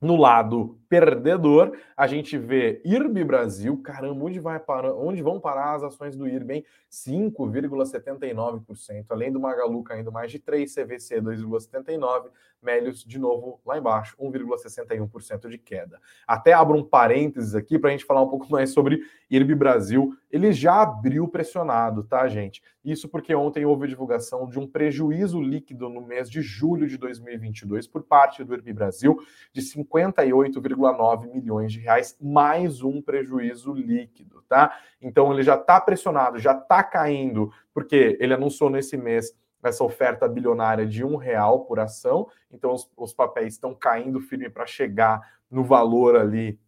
No 0.00 0.14
lado 0.14 0.78
perdedor, 0.88 1.76
a 1.96 2.06
gente 2.06 2.38
vê 2.38 2.80
IRB 2.84 3.24
Brasil, 3.24 3.76
caramba, 3.82 4.24
onde, 4.24 4.38
vai 4.38 4.60
parar, 4.60 4.94
onde 4.94 5.20
vão 5.20 5.40
parar 5.40 5.74
as 5.74 5.82
ações 5.82 6.16
do 6.16 6.28
IRB, 6.28 6.54
hein? 6.54 6.64
5,79%, 6.90 9.06
além 9.10 9.32
do 9.32 9.40
Magalu 9.40 9.82
caindo 9.82 10.12
mais 10.12 10.30
de 10.30 10.38
3, 10.38 10.72
CVC 10.72 11.20
2,79%, 11.20 12.30
Melios 12.60 13.04
de 13.04 13.20
novo 13.20 13.60
lá 13.64 13.78
embaixo, 13.78 14.16
1,61% 14.18 15.48
de 15.48 15.58
queda. 15.58 16.00
Até 16.26 16.52
abro 16.52 16.76
um 16.76 16.82
parênteses 16.82 17.54
aqui 17.54 17.78
para 17.78 17.90
a 17.90 17.92
gente 17.92 18.04
falar 18.04 18.22
um 18.22 18.28
pouco 18.28 18.46
mais 18.50 18.70
sobre 18.70 19.00
IRB 19.30 19.54
Brasil. 19.54 20.12
Ele 20.30 20.52
já 20.52 20.82
abriu 20.82 21.28
pressionado, 21.28 22.02
tá, 22.02 22.26
gente? 22.26 22.62
Isso 22.84 23.08
porque 23.08 23.34
ontem 23.34 23.64
houve 23.64 23.84
a 23.84 23.88
divulgação 23.88 24.48
de 24.48 24.58
um 24.58 24.66
prejuízo 24.66 25.40
líquido 25.40 25.88
no 25.88 26.00
mês 26.00 26.28
de 26.28 26.42
julho 26.42 26.88
de 26.88 26.96
2022 26.96 27.86
por 27.86 28.02
parte 28.02 28.42
do 28.42 28.54
IRB 28.54 28.72
Brasil 28.72 29.16
de 29.52 29.62
58,9 29.92 31.32
milhões 31.32 31.72
de 31.72 31.80
reais, 31.80 32.16
mais 32.20 32.82
um 32.82 33.00
prejuízo 33.02 33.72
líquido, 33.72 34.42
tá? 34.48 34.78
Então 35.00 35.32
ele 35.32 35.42
já 35.42 35.54
está 35.54 35.80
pressionado, 35.80 36.38
já 36.38 36.52
está 36.52 36.82
caindo, 36.82 37.52
porque 37.72 38.16
ele 38.20 38.34
anunciou 38.34 38.70
nesse 38.70 38.96
mês 38.96 39.36
essa 39.62 39.82
oferta 39.82 40.28
bilionária 40.28 40.86
de 40.86 41.04
um 41.04 41.16
real 41.16 41.64
por 41.64 41.80
ação, 41.80 42.28
então 42.50 42.72
os, 42.72 42.90
os 42.96 43.12
papéis 43.12 43.54
estão 43.54 43.74
caindo 43.74 44.20
firme 44.20 44.48
para 44.48 44.66
chegar 44.66 45.20
no 45.50 45.64
valor 45.64 46.16
ali 46.16 46.58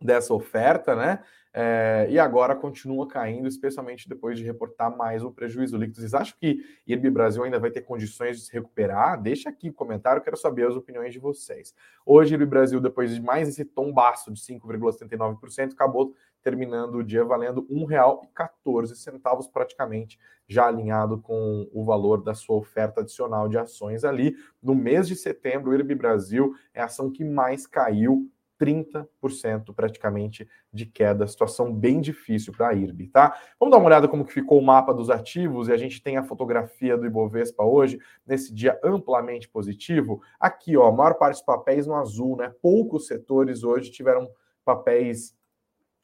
dessa 0.00 0.32
oferta, 0.32 0.96
né? 0.96 1.20
É, 1.54 2.06
e 2.08 2.18
agora 2.18 2.56
continua 2.56 3.06
caindo, 3.06 3.46
especialmente 3.46 4.08
depois 4.08 4.38
de 4.38 4.44
reportar 4.44 4.96
mais 4.96 5.22
um 5.22 5.30
prejuízo 5.30 5.76
líquido. 5.76 6.00
Vocês 6.00 6.14
acham 6.14 6.34
que 6.40 6.64
IRB 6.86 7.10
Brasil 7.10 7.44
ainda 7.44 7.58
vai 7.58 7.70
ter 7.70 7.82
condições 7.82 8.38
de 8.38 8.46
se 8.46 8.52
recuperar? 8.52 9.20
Deixa 9.20 9.50
aqui 9.50 9.68
o 9.68 9.74
comentário, 9.74 10.22
quero 10.22 10.36
saber 10.36 10.66
as 10.66 10.74
opiniões 10.74 11.12
de 11.12 11.18
vocês. 11.18 11.74
Hoje, 12.06 12.32
IRB 12.32 12.46
Brasil, 12.46 12.80
depois 12.80 13.14
de 13.14 13.20
mais 13.20 13.48
esse 13.48 13.66
tombaço 13.66 14.32
de 14.32 14.40
5,79%, 14.40 15.72
acabou 15.72 16.14
terminando 16.42 16.96
o 16.96 17.04
dia 17.04 17.24
valendo 17.24 17.66
R$ 17.68 17.86
1,14, 17.86 19.52
praticamente 19.52 20.18
já 20.48 20.66
alinhado 20.66 21.18
com 21.18 21.68
o 21.72 21.84
valor 21.84 22.22
da 22.22 22.34
sua 22.34 22.56
oferta 22.56 23.00
adicional 23.02 23.48
de 23.48 23.58
ações 23.58 24.04
ali. 24.04 24.34
No 24.62 24.74
mês 24.74 25.06
de 25.06 25.14
setembro, 25.14 25.70
o 25.70 25.74
IRB 25.74 25.94
Brasil 25.94 26.54
é 26.74 26.80
a 26.80 26.86
ação 26.86 27.10
que 27.10 27.24
mais 27.24 27.66
caiu 27.66 28.28
30% 28.62 29.74
praticamente 29.74 30.48
de 30.72 30.86
queda, 30.86 31.26
situação 31.26 31.74
bem 31.74 32.00
difícil 32.00 32.52
para 32.52 32.68
a 32.68 32.72
IRB, 32.72 33.08
tá? 33.08 33.36
Vamos 33.58 33.72
dar 33.72 33.78
uma 33.78 33.86
olhada 33.86 34.06
como 34.06 34.24
que 34.24 34.32
ficou 34.32 34.60
o 34.60 34.64
mapa 34.64 34.94
dos 34.94 35.10
ativos 35.10 35.66
e 35.66 35.72
a 35.72 35.76
gente 35.76 36.00
tem 36.00 36.16
a 36.16 36.22
fotografia 36.22 36.96
do 36.96 37.04
Ibovespa 37.04 37.64
hoje, 37.64 37.98
nesse 38.24 38.54
dia 38.54 38.78
amplamente 38.84 39.48
positivo. 39.48 40.22
Aqui, 40.38 40.76
ó, 40.76 40.86
a 40.86 40.92
maior 40.92 41.14
parte 41.14 41.34
dos 41.34 41.42
papéis 41.42 41.88
no 41.88 41.96
azul, 41.96 42.36
né? 42.36 42.54
Poucos 42.62 43.08
setores 43.08 43.64
hoje 43.64 43.90
tiveram 43.90 44.30
papéis 44.64 45.36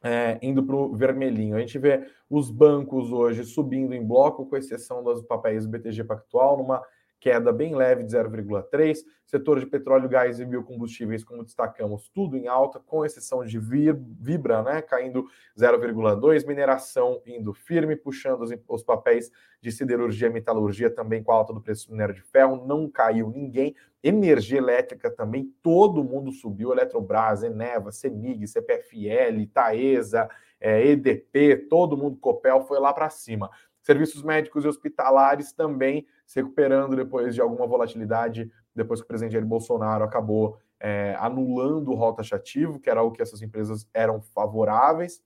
é, 0.03 0.39
indo 0.43 0.63
para 0.65 0.75
o 0.75 0.97
vermelhinho. 0.97 1.57
A 1.57 1.61
gente 1.61 1.79
vê 1.79 2.09
os 2.29 2.51
bancos 2.51 3.13
hoje 3.13 3.45
subindo 3.45 3.95
em 3.95 4.05
bloco, 4.05 4.47
com 4.47 4.57
exceção 4.57 5.05
dos 5.05 5.23
papéis 5.23 5.65
do 5.65 5.71
BTG 5.71 6.03
Pactual, 6.03 6.57
numa 6.59 6.83
queda 7.21 7.53
bem 7.53 7.75
leve 7.75 8.05
de 8.05 8.13
0,3. 8.13 8.99
Setor 9.27 9.61
de 9.61 9.67
petróleo, 9.67 10.09
gás 10.09 10.41
e 10.41 10.45
biocombustíveis, 10.45 11.23
como 11.23 11.45
destacamos, 11.45 12.09
tudo 12.09 12.37
em 12.37 12.49
alta, 12.49 12.81
com 12.81 13.05
exceção 13.05 13.45
de 13.45 13.59
Vibra, 13.59 14.63
né, 14.63 14.81
caindo 14.81 15.27
0,2. 15.59 16.47
Mineração 16.47 17.21
indo 17.27 17.53
firme, 17.53 17.95
puxando 17.95 18.43
os, 18.43 18.51
os 18.67 18.83
papéis 18.83 19.31
de 19.61 19.71
siderurgia 19.71 20.29
e 20.29 20.33
metalurgia 20.33 20.89
também 20.89 21.23
com 21.23 21.33
a 21.33 21.35
alta 21.35 21.53
do 21.53 21.61
preço 21.61 21.89
do 21.89 21.93
minério 21.93 22.15
de 22.15 22.23
ferro. 22.23 22.65
Não 22.67 22.89
caiu 22.89 23.29
ninguém. 23.31 23.75
Energia 24.03 24.59
elétrica 24.59 25.11
também, 25.11 25.53
todo 25.63 26.05
mundo 26.05 26.33
subiu. 26.33 26.73
Eletrobras, 26.73 27.43
Eneva, 27.43 27.93
Semig, 27.93 28.47
CPFL, 28.47 29.45
Taesa, 29.53 30.29
é, 30.61 30.87
EDP, 30.87 31.67
todo 31.69 31.97
mundo, 31.97 32.17
Copel, 32.17 32.63
foi 32.63 32.79
lá 32.81 32.93
para 32.93 33.11
cima. 33.11 33.51
Serviços 33.89 34.23
médicos 34.23 34.67
e 34.67 34.69
hospitalares 34.69 35.51
também 35.51 36.07
se 36.27 36.43
recuperando 36.43 36.95
depois 36.95 37.35
de 37.35 37.41
alguma 37.41 37.67
volatilidade, 37.67 38.53
depois 38.75 39.01
que 39.01 39.07
o 39.07 39.09
presidente 39.09 39.33
Jair 39.33 39.47
Bolsonaro 39.47 40.05
acabou 40.05 40.59
é, 40.79 41.17
anulando 41.19 41.91
o 41.91 41.95
rol 41.95 42.13
taxativo, 42.13 42.79
que 42.79 42.91
era 42.91 43.03
o 43.03 43.11
que 43.11 43.23
essas 43.23 43.41
empresas 43.41 43.89
eram 43.95 44.21
favoráveis. 44.21 45.23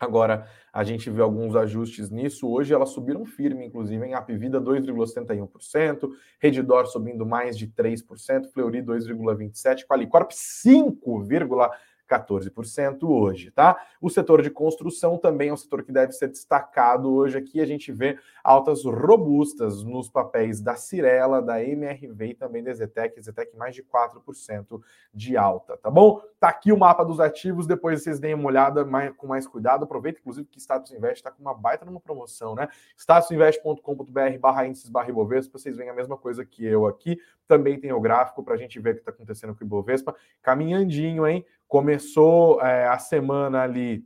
Agora 0.00 0.48
a 0.72 0.82
gente 0.82 1.10
vê 1.10 1.20
alguns 1.20 1.54
ajustes 1.54 2.08
nisso. 2.08 2.48
Hoje 2.48 2.72
elas 2.72 2.88
subiram 2.88 3.26
firme, 3.26 3.66
inclusive 3.66 4.06
em 4.06 4.14
Apvida 4.14 4.58
2,71%, 4.58 6.08
Redditor 6.40 6.86
subindo 6.86 7.26
mais 7.26 7.58
de 7.58 7.68
3%, 7.68 8.50
Fleury 8.54 8.80
2,27%, 8.80 9.84
Qualicorp 9.86 10.30
5,1%. 10.30 11.70
14% 12.08 13.02
hoje, 13.04 13.50
tá? 13.50 13.80
O 14.00 14.10
setor 14.10 14.42
de 14.42 14.50
construção 14.50 15.16
também 15.16 15.48
é 15.48 15.52
um 15.52 15.56
setor 15.56 15.82
que 15.82 15.92
deve 15.92 16.12
ser 16.12 16.28
destacado 16.28 17.12
hoje 17.12 17.38
aqui. 17.38 17.60
A 17.60 17.66
gente 17.66 17.90
vê 17.90 18.18
altas 18.42 18.84
robustas 18.84 19.82
nos 19.82 20.08
papéis 20.08 20.60
da 20.60 20.76
Cirela, 20.76 21.40
da 21.40 21.62
MRV 21.62 22.26
e 22.26 22.34
também 22.34 22.62
da 22.62 22.72
Zetec, 22.72 23.20
Zetec 23.20 23.56
mais 23.56 23.74
de 23.74 23.82
4% 23.82 24.80
de 25.12 25.36
alta, 25.36 25.76
tá 25.76 25.90
bom? 25.90 26.20
Tá 26.38 26.48
aqui 26.48 26.72
o 26.72 26.78
mapa 26.78 27.04
dos 27.04 27.20
ativos, 27.20 27.66
depois 27.66 28.02
vocês 28.02 28.18
deem 28.18 28.34
uma 28.34 28.46
olhada 28.46 28.84
mais, 28.84 29.14
com 29.16 29.26
mais 29.26 29.46
cuidado. 29.46 29.84
Aproveita, 29.84 30.18
inclusive, 30.20 30.48
que 30.48 30.58
Status 30.58 30.92
Invest 30.92 31.16
está 31.16 31.30
com 31.30 31.40
uma 31.40 31.54
baita 31.54 31.84
numa 31.84 32.00
promoção, 32.00 32.54
né? 32.54 32.68
statusinvest.com.br 32.96 34.38
barra 34.40 34.66
índices 34.66 34.88
barra 34.88 35.08
Ibovespa, 35.08 35.58
vocês 35.58 35.76
veem 35.76 35.90
a 35.90 35.94
mesma 35.94 36.16
coisa 36.16 36.44
que 36.44 36.64
eu 36.64 36.86
aqui. 36.86 37.18
Também 37.46 37.78
tem 37.78 37.92
o 37.92 38.00
gráfico 38.00 38.42
para 38.42 38.54
a 38.54 38.56
gente 38.56 38.80
ver 38.80 38.90
o 38.90 38.94
que 38.94 39.00
está 39.00 39.10
acontecendo 39.10 39.54
com 39.54 39.62
o 39.62 39.66
Ibovespa. 39.66 40.14
Caminhandinho, 40.40 41.26
hein? 41.26 41.44
Começou 41.72 42.60
é, 42.60 42.86
a 42.86 42.98
semana 42.98 43.62
ali 43.62 44.04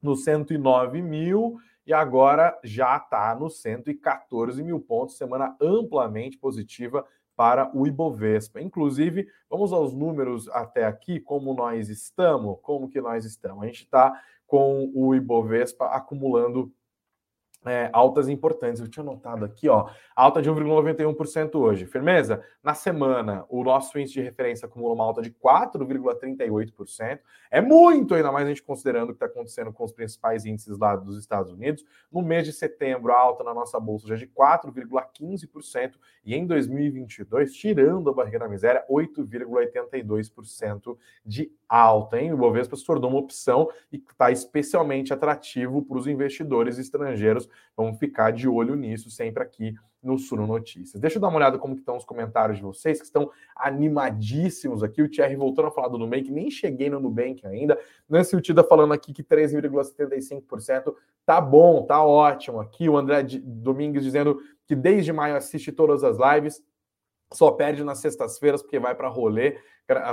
no 0.00 0.14
109 0.14 1.02
mil 1.02 1.56
e 1.84 1.92
agora 1.92 2.56
já 2.62 2.98
está 2.98 3.34
no 3.34 3.50
114 3.50 4.62
mil 4.62 4.78
pontos, 4.78 5.16
semana 5.16 5.56
amplamente 5.60 6.38
positiva 6.38 7.04
para 7.34 7.68
o 7.76 7.84
Ibovespa. 7.84 8.60
Inclusive, 8.60 9.26
vamos 9.50 9.72
aos 9.72 9.92
números 9.92 10.48
até 10.50 10.84
aqui, 10.84 11.18
como 11.18 11.52
nós 11.52 11.88
estamos, 11.88 12.60
como 12.62 12.88
que 12.88 13.00
nós 13.00 13.24
estamos. 13.24 13.64
A 13.64 13.66
gente 13.66 13.82
está 13.82 14.12
com 14.46 14.88
o 14.94 15.16
Ibovespa 15.16 15.86
acumulando 15.86 16.72
é, 17.66 17.90
altas 17.92 18.28
importantes. 18.28 18.80
Eu 18.80 18.88
tinha 18.88 19.04
notado 19.04 19.44
aqui, 19.44 19.68
ó, 19.68 19.88
alta 20.14 20.40
de 20.42 20.50
1,91% 20.50 21.54
hoje. 21.56 21.86
Firmeza? 21.86 22.44
Na 22.62 22.74
semana, 22.74 23.44
o 23.48 23.64
nosso 23.64 23.98
índice 23.98 24.14
de 24.14 24.22
referência 24.22 24.66
acumula 24.66 24.94
uma 24.94 25.04
alta 25.04 25.20
de 25.22 25.30
4,38%. 25.30 27.20
É 27.50 27.60
muito, 27.60 28.14
ainda 28.14 28.30
mais 28.32 28.46
a 28.46 28.48
gente 28.48 28.62
considerando 28.62 29.10
o 29.10 29.12
que 29.12 29.22
está 29.24 29.26
acontecendo 29.26 29.70
com 29.72 29.84
os 29.84 29.92
principais 29.92 30.46
índices 30.46 30.78
lá 30.78 30.96
dos 30.96 31.18
Estados 31.18 31.52
Unidos. 31.52 31.84
No 32.10 32.22
mês 32.22 32.46
de 32.46 32.52
setembro, 32.52 33.12
a 33.12 33.18
alta 33.18 33.44
na 33.44 33.54
nossa 33.54 33.80
bolsa 33.80 34.08
já 34.08 34.14
é 34.14 34.18
de 34.18 34.26
4,15% 34.26 35.92
e 36.24 36.34
em 36.34 36.46
2022, 36.46 37.54
tirando 37.54 38.10
a 38.10 38.12
barreira 38.12 38.40
da 38.40 38.48
miséria, 38.48 38.84
8,82% 38.90 40.98
de 41.24 41.50
alta, 41.68 42.20
hein? 42.20 42.32
O 42.32 42.36
Bovespa 42.36 42.76
se 42.76 42.84
tornou 42.84 43.10
uma 43.10 43.20
opção 43.20 43.68
e 43.92 43.96
está 43.96 44.30
especialmente 44.30 45.12
atrativo 45.12 45.82
para 45.82 45.98
os 45.98 46.06
investidores 46.06 46.78
estrangeiros. 46.78 47.48
Vamos 47.76 47.98
ficar 47.98 48.32
de 48.32 48.48
olho 48.48 48.74
nisso 48.74 49.10
sempre 49.10 49.42
aqui 49.42 49.74
no 50.04 50.18
Suno 50.18 50.46
Notícias. 50.46 51.00
Deixa 51.00 51.16
eu 51.16 51.20
dar 51.20 51.28
uma 51.28 51.38
olhada 51.38 51.58
como 51.58 51.74
estão 51.74 51.96
os 51.96 52.04
comentários 52.04 52.58
de 52.58 52.62
vocês, 52.62 52.98
que 52.98 53.06
estão 53.06 53.30
animadíssimos 53.56 54.82
aqui. 54.82 55.02
O 55.02 55.08
Thierry 55.08 55.34
voltando 55.34 55.68
a 55.68 55.70
falar 55.70 55.88
do 55.88 55.98
Nubank, 55.98 56.30
nem 56.30 56.50
cheguei 56.50 56.90
no 56.90 57.00
Nubank 57.00 57.46
ainda. 57.46 57.78
Nancy 58.08 58.36
Utida 58.36 58.62
falando 58.62 58.92
aqui 58.92 59.12
que 59.12 59.24
13,75% 59.24 60.94
tá 61.24 61.40
bom, 61.40 61.84
tá 61.86 62.04
ótimo. 62.04 62.60
Aqui 62.60 62.88
o 62.88 62.96
André 62.96 63.22
Domingues 63.42 64.04
dizendo 64.04 64.38
que 64.66 64.76
desde 64.76 65.12
maio 65.12 65.36
assiste 65.36 65.72
todas 65.72 66.04
as 66.04 66.18
lives 66.18 66.62
só 67.32 67.50
perde 67.50 67.82
nas 67.82 67.98
sextas-feiras 67.98 68.62
porque 68.62 68.78
vai 68.78 68.94
para 68.94 69.08
rolê. 69.08 69.58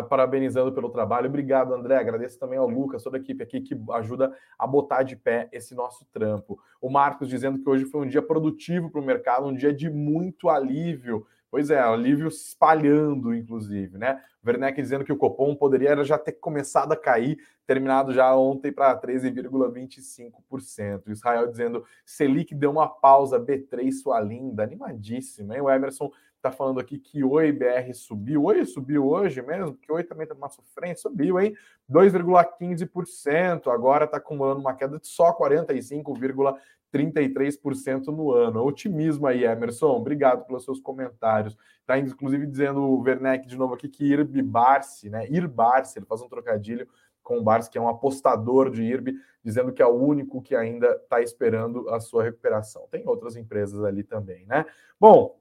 Parabenizando 0.10 0.74
pelo 0.74 0.90
trabalho. 0.90 1.30
Obrigado, 1.30 1.74
André. 1.74 1.96
Agradeço 1.96 2.38
também 2.38 2.60
ao 2.60 2.68
Lucas, 2.68 3.04
toda 3.04 3.18
a 3.18 3.22
equipe 3.22 3.42
aqui 3.42 3.62
que 3.62 3.74
ajuda 3.92 4.36
a 4.60 4.68
botar 4.68 5.04
de 5.04 5.16
pé 5.16 5.48
esse 5.54 5.74
nosso 5.74 6.06
trampo. 6.12 6.60
O 6.82 6.90
Marcos 6.90 7.30
dizendo 7.30 7.58
que 7.58 7.70
hoje 7.70 7.86
foi 7.86 8.02
um 8.02 8.08
dia 8.08 8.22
produtivo 8.22 8.90
para 8.90 9.00
o 9.00 9.06
mercado, 9.06 9.48
um 9.48 9.56
dia 9.56 9.74
de 9.74 9.90
muito 9.90 10.50
alívio. 10.50 11.26
Pois 11.50 11.70
é, 11.70 11.80
alívio 11.80 12.30
se 12.32 12.50
espalhando, 12.50 13.34
inclusive, 13.34 13.98
né? 13.98 14.22
Werneck 14.46 14.82
dizendo 14.82 15.04
que 15.04 15.14
o 15.14 15.18
Copom 15.18 15.56
poderia 15.56 16.04
já 16.04 16.18
ter 16.18 16.32
começado 16.34 16.92
a 16.94 16.98
cair, 16.98 17.38
terminado 17.68 18.14
já 18.14 18.36
ontem 18.36 18.72
para 18.72 19.00
13,25%. 19.00 21.10
Israel 21.10 21.48
dizendo 21.48 21.84
Selic 22.06 22.56
deu 22.56 22.72
uma 22.72 22.88
pausa, 22.88 23.40
B3 23.40 23.92
sua 23.92 24.20
linda, 24.20 24.64
animadíssima, 24.64 25.56
hein? 25.56 25.62
O 25.62 25.70
Emerson 25.70 26.12
está 26.42 26.52
falando 26.52 26.80
aqui 26.80 26.98
que 26.98 27.24
Oi 27.24 27.52
BR 27.52 27.94
subiu. 27.94 28.46
Oi 28.46 28.66
subiu 28.66 29.08
hoje 29.08 29.44
mesmo, 29.44 29.74
porque 29.74 29.92
Oi 29.92 30.04
também 30.04 30.24
está 30.24 30.34
numa 30.34 30.50
sofrência, 30.50 31.04
subiu, 31.04 31.40
hein? 31.40 31.56
2,15%. 31.90 33.72
Agora 33.72 34.06
está 34.06 34.18
acumulando 34.18 34.60
uma 34.60 34.74
queda 34.74 34.98
de 35.00 35.08
só 35.08 35.32
45,33% 35.38 38.08
no 38.08 38.32
ano. 38.32 38.64
Otimismo 38.64 39.28
aí, 39.28 39.46
Emerson. 39.46 39.92
Obrigado 39.92 40.48
pelos 40.48 40.66
seus 40.66 40.80
comentários. 40.80 41.56
Está 41.82 42.00
inclusive 42.00 42.48
dizendo 42.48 42.82
o 42.82 43.02
Werneck 43.02 43.48
de 43.48 43.56
novo 43.56 43.76
aqui 43.76 43.88
que 43.88 44.06
IRB 44.06 44.42
Barsi, 44.42 45.12
né? 45.12 45.28
Ir 45.30 45.48
Barsi, 45.48 46.00
ele 46.00 46.08
faz 46.08 46.24
um 46.24 46.28
trocadilho 46.28 46.88
com 47.22 47.38
o 47.38 47.44
Barsi, 47.44 47.70
que 47.70 47.78
é 47.78 47.82
um 47.82 47.88
apostador 47.88 48.72
de 48.72 48.82
IRB, 48.82 49.14
dizendo 49.44 49.72
que 49.72 49.80
é 49.82 49.86
o 49.86 49.94
único 49.94 50.42
que 50.42 50.56
ainda 50.56 50.88
está 51.04 51.22
esperando 51.22 51.88
a 51.90 52.00
sua 52.00 52.24
recuperação. 52.24 52.88
Tem 52.90 53.08
outras 53.08 53.36
empresas 53.36 53.84
ali 53.84 54.02
também, 54.04 54.44
né? 54.48 54.66
Bom, 55.00 55.40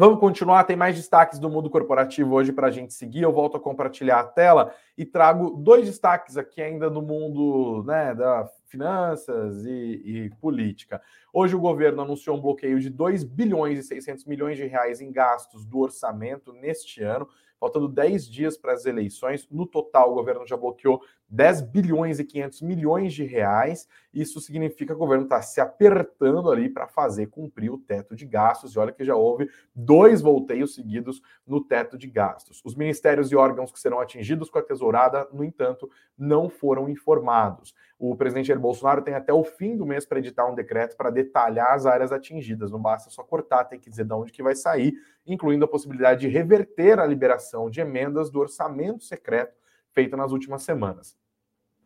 Vamos 0.00 0.20
continuar, 0.20 0.62
tem 0.62 0.76
mais 0.76 0.94
destaques 0.94 1.40
do 1.40 1.50
mundo 1.50 1.68
corporativo 1.68 2.32
hoje 2.32 2.52
para 2.52 2.68
a 2.68 2.70
gente 2.70 2.94
seguir. 2.94 3.22
Eu 3.22 3.32
volto 3.32 3.56
a 3.56 3.60
compartilhar 3.60 4.20
a 4.20 4.24
tela 4.24 4.72
e 4.96 5.04
trago 5.04 5.50
dois 5.50 5.86
destaques 5.86 6.36
aqui 6.36 6.62
ainda 6.62 6.88
do 6.88 7.02
mundo 7.02 7.82
né, 7.82 8.14
da 8.14 8.48
finanças 8.68 9.64
e, 9.66 10.02
e, 10.04 10.30
política. 10.40 11.02
Hoje 11.32 11.56
o 11.56 11.60
governo 11.60 12.02
anunciou 12.02 12.36
um 12.36 12.40
bloqueio 12.40 12.78
de 12.78 12.88
2 12.88 13.24
bilhões 13.24 13.76
e 13.76 13.82
600 13.82 14.24
milhões 14.26 14.56
de 14.56 14.66
reais 14.66 15.00
em 15.00 15.10
gastos 15.10 15.64
do 15.64 15.80
orçamento 15.80 16.52
neste 16.52 17.02
ano 17.02 17.28
faltando 17.58 17.88
10 17.88 18.30
dias 18.30 18.56
para 18.56 18.72
as 18.72 18.86
eleições. 18.86 19.48
No 19.50 19.66
total, 19.66 20.12
o 20.12 20.14
governo 20.14 20.46
já 20.46 20.56
bloqueou 20.56 21.02
10 21.28 21.62
bilhões 21.62 22.18
e 22.18 22.24
500 22.24 22.62
milhões 22.62 23.12
de 23.12 23.24
reais. 23.24 23.86
Isso 24.12 24.40
significa 24.40 24.94
que 24.94 24.96
o 24.96 24.98
governo 24.98 25.24
está 25.24 25.42
se 25.42 25.60
apertando 25.60 26.50
ali 26.50 26.68
para 26.68 26.86
fazer 26.86 27.26
cumprir 27.26 27.70
o 27.70 27.78
teto 27.78 28.16
de 28.16 28.24
gastos. 28.24 28.74
E 28.74 28.78
olha 28.78 28.92
que 28.92 29.04
já 29.04 29.14
houve 29.14 29.48
dois 29.74 30.22
volteios 30.22 30.74
seguidos 30.74 31.20
no 31.46 31.62
teto 31.62 31.98
de 31.98 32.06
gastos. 32.06 32.62
Os 32.64 32.74
ministérios 32.74 33.30
e 33.30 33.36
órgãos 33.36 33.70
que 33.70 33.78
serão 33.78 34.00
atingidos 34.00 34.48
com 34.48 34.58
a 34.58 34.62
tesourada, 34.62 35.28
no 35.32 35.44
entanto, 35.44 35.90
não 36.16 36.48
foram 36.48 36.88
informados. 36.88 37.74
O 37.98 38.16
presidente 38.16 38.46
Jair 38.46 38.60
Bolsonaro 38.60 39.02
tem 39.02 39.14
até 39.14 39.32
o 39.32 39.44
fim 39.44 39.76
do 39.76 39.84
mês 39.84 40.06
para 40.06 40.18
editar 40.18 40.46
um 40.46 40.54
decreto 40.54 40.96
para 40.96 41.10
detalhar 41.10 41.74
as 41.74 41.84
áreas 41.84 42.12
atingidas. 42.12 42.70
Não 42.70 42.80
basta 42.80 43.10
só 43.10 43.22
cortar, 43.22 43.64
tem 43.64 43.78
que 43.78 43.90
dizer 43.90 44.04
de 44.04 44.12
onde 44.14 44.32
que 44.32 44.42
vai 44.42 44.54
sair, 44.54 44.94
incluindo 45.26 45.64
a 45.64 45.68
possibilidade 45.68 46.20
de 46.20 46.28
reverter 46.28 46.98
a 46.98 47.06
liberação 47.06 47.68
de 47.68 47.80
emendas 47.80 48.30
do 48.30 48.40
orçamento 48.40 49.04
secreto 49.04 49.58
feita 49.94 50.16
nas 50.16 50.32
últimas 50.32 50.62
semanas. 50.62 51.16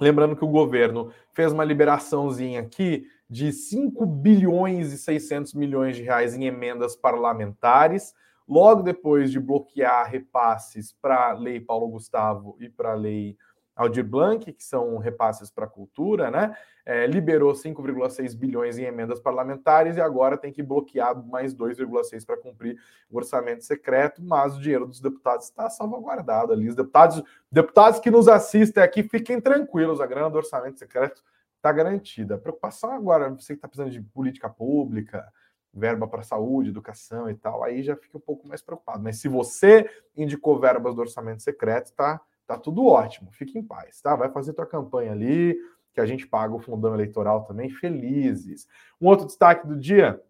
Lembrando 0.01 0.35
que 0.35 0.45
o 0.45 0.49
governo 0.49 1.13
fez 1.33 1.53
uma 1.53 1.65
liberaçãozinha 1.65 2.61
aqui 2.61 3.07
de 3.29 3.53
5 3.53 4.05
bilhões 4.05 4.93
e 4.93 4.99
600 4.99 5.55
milhões 5.55 5.97
de 5.97 6.03
reais 6.03 6.35
em 6.35 6.45
emendas 6.45 6.97
parlamentares, 6.97 8.13
logo 8.49 8.83
depois 8.83 9.31
de 9.31 9.39
bloquear 9.39 10.11
repasses 10.11 10.93
para 11.01 11.31
a 11.31 11.33
Lei 11.33 11.61
Paulo 11.61 11.89
Gustavo 11.89 12.57
e 12.61 12.69
para 12.69 12.93
a 12.93 12.97
Lei 12.97 13.37
Aldir 13.75 14.05
Blanc, 14.05 14.53
que 14.53 14.63
são 14.63 14.99
repasses 14.99 15.51
para 15.51 15.65
a 15.65 15.69
cultura, 15.69 16.31
né? 16.31 16.57
É, 16.85 17.07
liberou 17.07 17.53
5,6 17.53 18.37
bilhões 18.37 18.77
em 18.77 18.85
emendas 18.85 19.21
parlamentares 19.21 19.97
e 19.97 20.01
agora 20.01 20.37
tem 20.37 20.53
que 20.53 20.63
bloquear 20.63 21.17
mais 21.27 21.55
2,6 21.55 22.27
para 22.27 22.37
cumprir 22.37 22.77
o 23.09 23.17
orçamento 23.17 23.65
secreto, 23.65 24.21
mas 24.21 24.57
o 24.57 24.61
dinheiro 24.61 24.87
dos 24.87 25.01
deputados 25.01 25.47
está 25.47 25.71
salvaguardado 25.71 26.53
ali. 26.53 26.69
Os 26.69 26.75
deputados, 26.75 27.23
deputados 27.51 28.01
que 28.01 28.11
nos 28.11 28.27
assistem 28.27 28.83
aqui, 28.83 29.03
fiquem 29.05 29.41
tranquilos, 29.41 30.01
a 30.01 30.07
grana 30.07 30.29
do 30.29 30.37
orçamento 30.37 30.79
secreto 30.79 31.23
está 31.57 31.71
garantida. 31.71 32.35
A 32.35 32.39
preocupação 32.39 32.91
agora, 32.91 33.31
você 33.31 33.55
que 33.55 33.59
está 33.59 33.69
precisando 33.69 33.93
de 33.93 34.01
política 34.01 34.51
pública, 34.51 35.33
verba 35.73 36.07
para 36.07 36.23
saúde, 36.23 36.69
educação 36.69 37.31
e 37.31 37.35
tal, 37.35 37.63
aí 37.65 37.83
já 37.83 37.97
fica 37.97 38.19
um 38.19 38.21
pouco 38.21 38.47
mais 38.47 38.61
preocupado. 38.61 39.03
Mas 39.03 39.19
se 39.19 39.29
você 39.29 39.89
indicou 40.17 40.59
verbas 40.59 40.95
do 40.95 41.01
orçamento 41.01 41.43
secreto, 41.43 41.93
tá 41.93 42.21
Tá 42.53 42.59
tudo 42.59 42.85
ótimo, 42.85 43.33
fique 43.33 43.59
em 43.59 43.63
paz, 43.63 44.03
tá? 44.03 44.15
Vai 44.15 44.31
fazer 44.31 44.53
tua 44.53 44.67
campanha 44.67 45.13
ali, 45.13 45.57
que 45.95 46.01
a 46.03 46.05
gente 46.05 46.27
paga 46.27 46.55
o 46.55 46.59
fundão 46.59 46.93
eleitoral 46.93 47.45
também, 47.45 47.71
felizes. 47.71 48.69
Um 49.01 49.09
outro 49.09 49.25
destaque 49.25 49.67
do 49.67 49.75
dia 49.75 50.23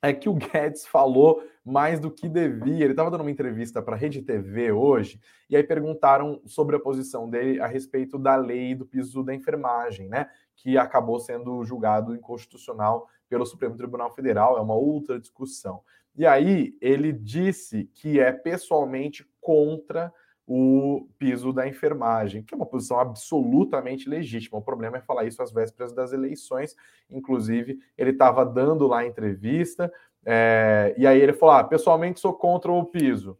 é 0.00 0.14
que 0.14 0.30
o 0.30 0.34
Guedes 0.34 0.86
falou 0.86 1.42
mais 1.62 2.00
do 2.00 2.10
que 2.10 2.26
devia. 2.26 2.84
Ele 2.84 2.94
estava 2.94 3.10
dando 3.10 3.20
uma 3.20 3.30
entrevista 3.30 3.82
para 3.82 3.96
a 3.96 3.98
Rede 3.98 4.22
TV 4.22 4.72
hoje, 4.72 5.20
e 5.50 5.58
aí 5.58 5.62
perguntaram 5.62 6.40
sobre 6.46 6.74
a 6.74 6.80
posição 6.80 7.28
dele 7.28 7.60
a 7.60 7.66
respeito 7.66 8.18
da 8.18 8.34
lei 8.34 8.74
do 8.74 8.86
piso 8.86 9.22
da 9.22 9.34
enfermagem, 9.34 10.08
né? 10.08 10.30
Que 10.56 10.78
acabou 10.78 11.20
sendo 11.20 11.62
julgado 11.64 12.14
inconstitucional 12.14 13.06
pelo 13.28 13.44
Supremo 13.44 13.76
Tribunal 13.76 14.10
Federal, 14.14 14.56
é 14.56 14.62
uma 14.62 14.74
outra 14.74 15.20
discussão. 15.20 15.82
E 16.16 16.24
aí 16.24 16.74
ele 16.80 17.12
disse 17.12 17.84
que 17.92 18.18
é 18.18 18.32
pessoalmente 18.32 19.28
contra 19.38 20.10
o 20.50 21.06
piso 21.18 21.52
da 21.52 21.68
enfermagem, 21.68 22.42
que 22.42 22.54
é 22.54 22.56
uma 22.56 22.64
posição 22.64 22.98
absolutamente 22.98 24.08
legítima. 24.08 24.58
O 24.58 24.62
problema 24.62 24.96
é 24.96 25.00
falar 25.02 25.26
isso 25.26 25.42
às 25.42 25.52
vésperas 25.52 25.92
das 25.92 26.10
eleições. 26.10 26.74
Inclusive, 27.10 27.78
ele 27.98 28.12
estava 28.12 28.46
dando 28.46 28.86
lá 28.86 29.04
entrevista, 29.04 29.92
é, 30.24 30.94
e 30.96 31.06
aí 31.06 31.20
ele 31.20 31.34
falou: 31.34 31.56
ah, 31.56 31.64
pessoalmente 31.64 32.18
sou 32.18 32.32
contra 32.32 32.72
o 32.72 32.82
piso. 32.86 33.38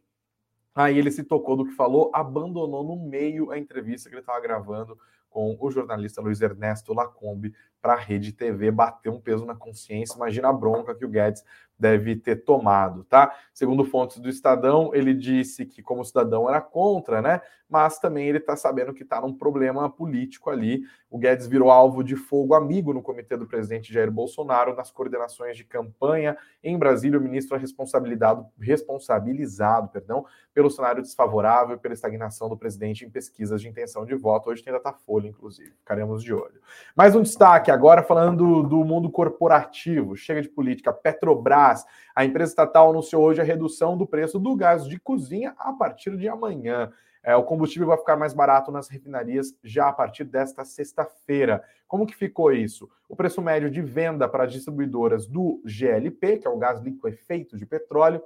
Aí 0.75 0.99
ele 0.99 1.09
se 1.09 1.23
tocou 1.23 1.57
do 1.57 1.65
que 1.65 1.71
falou, 1.71 2.11
abandonou 2.13 2.83
no 2.83 2.95
meio 2.95 3.49
a 3.49 3.57
entrevista 3.57 4.07
que 4.07 4.13
ele 4.13 4.21
estava 4.21 4.39
gravando 4.39 4.95
com 5.31 5.57
o 5.59 5.71
jornalista 5.71 6.21
Luiz 6.21 6.41
Ernesto 6.41 6.93
Lacombe 6.93 7.53
para 7.81 7.93
a 7.93 7.99
Rede 7.99 8.31
TV, 8.31 8.69
bater 8.69 9.09
um 9.09 9.19
peso 9.19 9.45
na 9.45 9.55
consciência. 9.55 10.15
Imagina 10.15 10.49
a 10.49 10.53
bronca 10.53 10.93
que 10.93 11.05
o 11.05 11.09
Guedes 11.09 11.43
deve 11.79 12.15
ter 12.15 12.43
tomado, 12.43 13.03
tá? 13.05 13.33
Segundo 13.53 13.85
fontes 13.85 14.19
do 14.19 14.27
Estadão, 14.27 14.91
ele 14.93 15.13
disse 15.13 15.65
que 15.65 15.81
como 15.81 16.03
cidadão 16.03 16.49
era 16.49 16.59
contra, 16.59 17.21
né? 17.21 17.41
Mas 17.69 17.99
também 17.99 18.27
ele 18.27 18.39
está 18.39 18.55
sabendo 18.55 18.93
que 18.93 19.03
está 19.03 19.21
num 19.21 19.33
problema 19.33 19.87
político 19.89 20.49
ali. 20.49 20.81
O 21.07 21.19
Guedes 21.19 21.45
virou 21.45 21.69
alvo 21.69 22.03
de 22.03 22.15
fogo 22.15 22.55
amigo 22.55 22.93
no 22.93 23.01
comitê 23.01 23.37
do 23.37 23.45
presidente 23.45 23.93
Jair 23.93 24.11
Bolsonaro 24.11 24.75
nas 24.75 24.91
coordenações 24.91 25.55
de 25.55 25.63
campanha 25.63 26.35
em 26.63 26.77
Brasília. 26.77 27.19
O 27.19 27.21
ministro 27.21 27.55
é 27.55 27.59
responsabilizado, 27.59 28.47
responsabilizado, 28.59 29.89
perdão, 29.89 30.25
pelo 30.51 30.71
cenário 30.71 31.03
desfavorável 31.03 31.77
pela 31.77 31.93
estagnação 31.93 32.49
do 32.49 32.57
presidente 32.57 33.05
em 33.05 33.09
pesquisas 33.09 33.61
de 33.61 33.67
intenção 33.67 34.03
de 34.03 34.15
voto. 34.15 34.49
Hoje 34.49 34.63
tem 34.63 34.73
Datafolha, 34.73 35.27
inclusive. 35.27 35.71
Ficaremos 35.77 36.23
de 36.23 36.33
olho. 36.33 36.59
Mais 36.95 37.15
um 37.15 37.21
destaque 37.21 37.69
agora 37.69 38.01
falando 38.01 38.63
do 38.63 38.83
mundo 38.83 39.11
corporativo. 39.11 40.15
Chega 40.15 40.41
de 40.41 40.49
política. 40.49 40.91
Petrobras 40.91 41.68
A 42.15 42.25
empresa 42.25 42.51
estatal 42.51 42.89
anunciou 42.89 43.23
hoje 43.23 43.41
a 43.41 43.43
redução 43.43 43.97
do 43.97 44.07
preço 44.07 44.39
do 44.39 44.55
gás 44.55 44.87
de 44.87 44.99
cozinha 44.99 45.53
a 45.57 45.73
partir 45.73 46.17
de 46.17 46.27
amanhã. 46.27 46.91
É, 47.21 47.35
o 47.35 47.43
combustível 47.43 47.87
vai 47.87 47.97
ficar 47.97 48.15
mais 48.15 48.33
barato 48.33 48.71
nas 48.71 48.87
refinarias 48.87 49.53
já 49.63 49.89
a 49.89 49.93
partir 49.93 50.23
desta 50.23 50.63
sexta-feira. 50.63 51.63
Como 51.87 52.05
que 52.05 52.15
ficou 52.15 52.51
isso? 52.51 52.89
O 53.09 53.15
preço 53.15 53.41
médio 53.41 53.69
de 53.69 53.81
venda 53.81 54.27
para 54.27 54.45
as 54.45 54.53
distribuidoras 54.53 55.27
do 55.27 55.61
GLP, 55.65 56.37
que 56.37 56.47
é 56.47 56.49
o 56.49 56.57
gás 56.57 56.79
liquefeito 56.79 57.57
de 57.57 57.65
petróleo, 57.65 58.21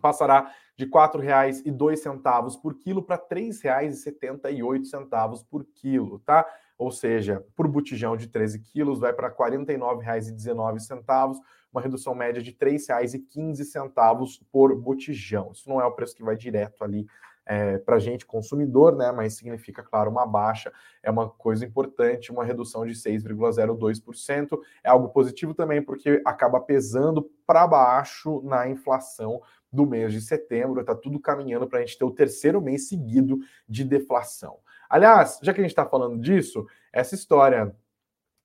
passará 0.00 0.52
de 0.76 0.84
R$ 0.84 0.90
4,02 0.90 2.60
por 2.60 2.74
quilo 2.74 3.02
para 3.02 3.16
R$ 3.16 3.22
3,78 3.30 5.44
por 5.48 5.64
quilo, 5.64 6.18
tá? 6.20 6.46
Ou 6.78 6.90
seja, 6.90 7.44
por 7.54 7.68
botijão 7.68 8.16
de 8.16 8.28
13 8.28 8.60
quilos 8.60 8.98
vai 8.98 9.12
para 9.12 9.28
R$ 9.28 9.34
49,19, 9.34 11.36
uma 11.72 11.80
redução 11.80 12.14
média 12.14 12.42
de 12.42 12.50
R$ 12.50 12.56
3,15 12.72 14.40
por 14.50 14.76
botijão. 14.76 15.50
Isso 15.52 15.68
não 15.68 15.80
é 15.80 15.84
o 15.84 15.92
preço 15.92 16.14
que 16.14 16.22
vai 16.22 16.36
direto 16.36 16.84
ali 16.84 17.06
é, 17.44 17.78
para 17.78 17.96
a 17.96 17.98
gente, 17.98 18.26
consumidor, 18.26 18.94
né? 18.94 19.10
Mas 19.10 19.34
significa, 19.34 19.82
claro, 19.82 20.10
uma 20.10 20.26
baixa, 20.26 20.72
é 21.02 21.10
uma 21.10 21.28
coisa 21.28 21.64
importante, 21.64 22.30
uma 22.30 22.44
redução 22.44 22.86
de 22.86 22.92
6,02%. 22.92 24.58
É 24.84 24.90
algo 24.90 25.08
positivo 25.08 25.54
também, 25.54 25.82
porque 25.82 26.22
acaba 26.24 26.60
pesando 26.60 27.28
para 27.46 27.66
baixo 27.66 28.40
na 28.44 28.68
inflação 28.68 29.40
do 29.72 29.86
mês 29.86 30.12
de 30.12 30.20
setembro. 30.20 30.80
Está 30.80 30.94
tudo 30.94 31.18
caminhando 31.18 31.66
para 31.66 31.78
a 31.78 31.82
gente 31.82 31.98
ter 31.98 32.04
o 32.04 32.10
terceiro 32.10 32.60
mês 32.60 32.88
seguido 32.88 33.38
de 33.68 33.84
deflação. 33.84 34.58
Aliás, 34.88 35.38
já 35.42 35.52
que 35.52 35.60
a 35.60 35.62
gente 35.62 35.72
está 35.72 35.86
falando 35.86 36.20
disso, 36.20 36.66
essa 36.92 37.14
história 37.14 37.74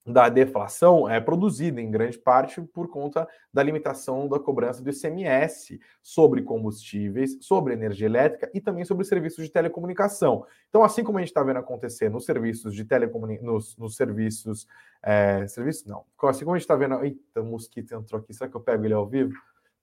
da 0.07 0.29
deflação 0.29 1.09
é 1.09 1.19
produzida 1.19 1.81
em 1.81 1.91
grande 1.91 2.17
parte 2.17 2.61
por 2.61 2.87
conta 2.87 3.27
da 3.53 3.61
limitação 3.61 4.27
da 4.27 4.39
cobrança 4.39 4.81
do 4.81 4.89
ICMS 4.89 5.81
sobre 6.01 6.41
combustíveis, 6.41 7.37
sobre 7.41 7.73
energia 7.73 8.05
elétrica 8.07 8.49
e 8.53 8.61
também 8.61 8.85
sobre 8.85 9.03
serviços 9.03 9.43
de 9.43 9.51
telecomunicação. 9.51 10.45
Então, 10.69 10.81
assim 10.81 11.03
como 11.03 11.17
a 11.17 11.21
gente 11.21 11.29
está 11.29 11.43
vendo 11.43 11.57
acontecer 11.59 12.09
nos 12.09 12.23
serviços 12.23 12.73
de 12.73 12.85
telecomunicação, 12.85 13.53
nos, 13.53 13.75
nos, 13.77 13.95
serviços. 13.97 14.65
É, 15.03 15.45
não. 15.85 16.05
Assim 16.23 16.45
como 16.45 16.55
a 16.55 16.57
gente 16.57 16.63
está 16.63 16.75
vendo. 16.75 17.03
Eita, 17.03 17.41
o 17.41 17.45
mosquito 17.45 17.93
entrou 17.93 18.21
aqui. 18.21 18.33
Será 18.33 18.49
que 18.49 18.55
eu 18.55 18.61
pego 18.61 18.85
ele 18.85 18.93
ao 18.93 19.05
vivo? 19.05 19.33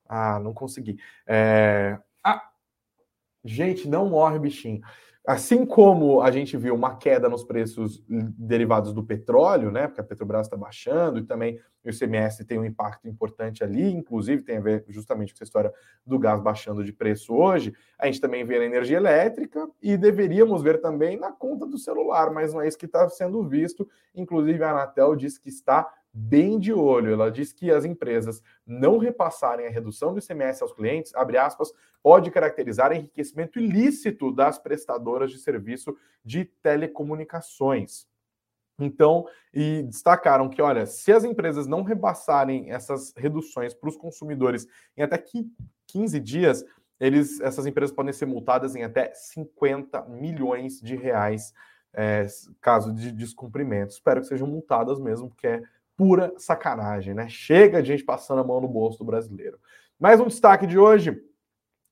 Ah, 0.08 0.38
não 0.38 0.54
consegui. 0.54 0.98
É... 1.26 1.98
Ah, 2.22 2.50
gente, 3.44 3.88
não 3.88 4.08
morre 4.08 4.38
bichinho. 4.38 4.80
Assim 5.26 5.64
como 5.64 6.20
a 6.20 6.30
gente 6.30 6.54
viu 6.54 6.74
uma 6.74 6.96
queda 6.96 7.30
nos 7.30 7.42
preços 7.42 8.04
derivados 8.06 8.92
do 8.92 9.02
petróleo, 9.02 9.70
né? 9.70 9.87
Porque 9.87 10.02
a 10.02 10.04
Petrobras 10.04 10.46
está 10.46 10.56
baixando 10.56 11.18
e 11.18 11.24
também 11.24 11.58
o 11.82 11.88
ICMS 11.88 12.44
tem 12.44 12.58
um 12.58 12.64
impacto 12.64 13.08
importante 13.08 13.64
ali, 13.64 13.90
inclusive 13.90 14.42
tem 14.42 14.58
a 14.58 14.60
ver 14.60 14.84
justamente 14.87 15.32
com 15.32 15.37
essa 15.38 15.44
história 15.44 15.72
do 16.04 16.18
gás 16.18 16.42
baixando 16.42 16.84
de 16.84 16.92
preço 16.92 17.34
hoje. 17.34 17.72
A 17.98 18.04
gente 18.04 18.20
também 18.20 18.44
vê 18.44 18.58
na 18.58 18.66
energia 18.66 18.98
elétrica 18.98 19.66
e 19.82 19.96
deveríamos 19.96 20.62
ver 20.62 20.82
também 20.82 21.18
na 21.18 21.32
conta 21.32 21.66
do 21.66 21.78
celular, 21.78 22.30
mas 22.30 22.52
não 22.52 22.60
é 22.60 22.68
isso 22.68 22.78
que 22.78 22.84
está 22.84 23.08
sendo 23.08 23.42
visto. 23.42 23.88
Inclusive, 24.14 24.62
a 24.62 24.72
Anatel 24.72 25.16
diz 25.16 25.38
que 25.38 25.48
está 25.48 25.90
bem 26.14 26.59
de 26.59 26.72
olho. 26.72 27.12
Ela 27.12 27.31
diz 27.31 27.53
que 27.53 27.70
as 27.70 27.85
empresas 27.85 28.40
não 28.64 28.98
repassarem 28.98 29.66
a 29.66 29.70
redução 29.70 30.14
do 30.14 30.20
ICMS 30.20 30.62
aos 30.62 30.72
clientes, 30.72 31.14
abre 31.14 31.37
aspas, 31.37 31.72
pode 32.03 32.31
caracterizar 32.31 32.92
enriquecimento 32.92 33.59
ilícito 33.59 34.31
das 34.31 34.59
prestadoras 34.59 35.33
de 35.33 35.38
serviço 35.38 35.96
de 36.24 36.44
telecomunicações. 36.62 38.07
Então, 38.79 39.27
e 39.53 39.83
destacaram 39.85 40.48
que, 40.48 40.61
olha, 40.61 40.85
se 40.87 41.12
as 41.12 41.24
empresas 41.24 41.66
não 41.66 41.83
repassarem 41.83 42.70
essas 42.70 43.12
reduções 43.16 43.72
para 43.72 43.88
os 43.88 43.96
consumidores 43.96 44.66
em 44.96 45.03
até 45.03 45.22
15 45.87 46.20
dias, 46.20 46.64
eles, 46.98 47.40
essas 47.40 47.66
empresas 47.66 47.94
podem 47.94 48.12
ser 48.12 48.27
multadas 48.27 48.74
em 48.74 48.83
até 48.83 49.12
50 49.14 50.03
milhões 50.07 50.81
de 50.81 50.96
reais, 50.96 51.53
é, 51.92 52.27
caso 52.61 52.92
de 52.92 53.12
descumprimento. 53.12 53.92
Espero 53.92 54.20
que 54.20 54.27
sejam 54.27 54.48
multadas 54.48 54.98
mesmo, 54.98 55.29
porque 55.29 55.46
é 55.46 55.62
pura 55.96 56.33
sacanagem, 56.38 57.14
né? 57.14 57.28
Chega 57.28 57.83
de 57.83 57.88
gente 57.88 58.04
passando 58.04 58.40
a 58.40 58.44
mão 58.44 58.61
no 58.61 58.68
bolso 58.68 58.98
do 58.98 59.04
brasileiro. 59.04 59.59
Mais 59.98 60.20
um 60.20 60.26
destaque 60.26 60.66
de 60.66 60.78
hoje: 60.78 61.20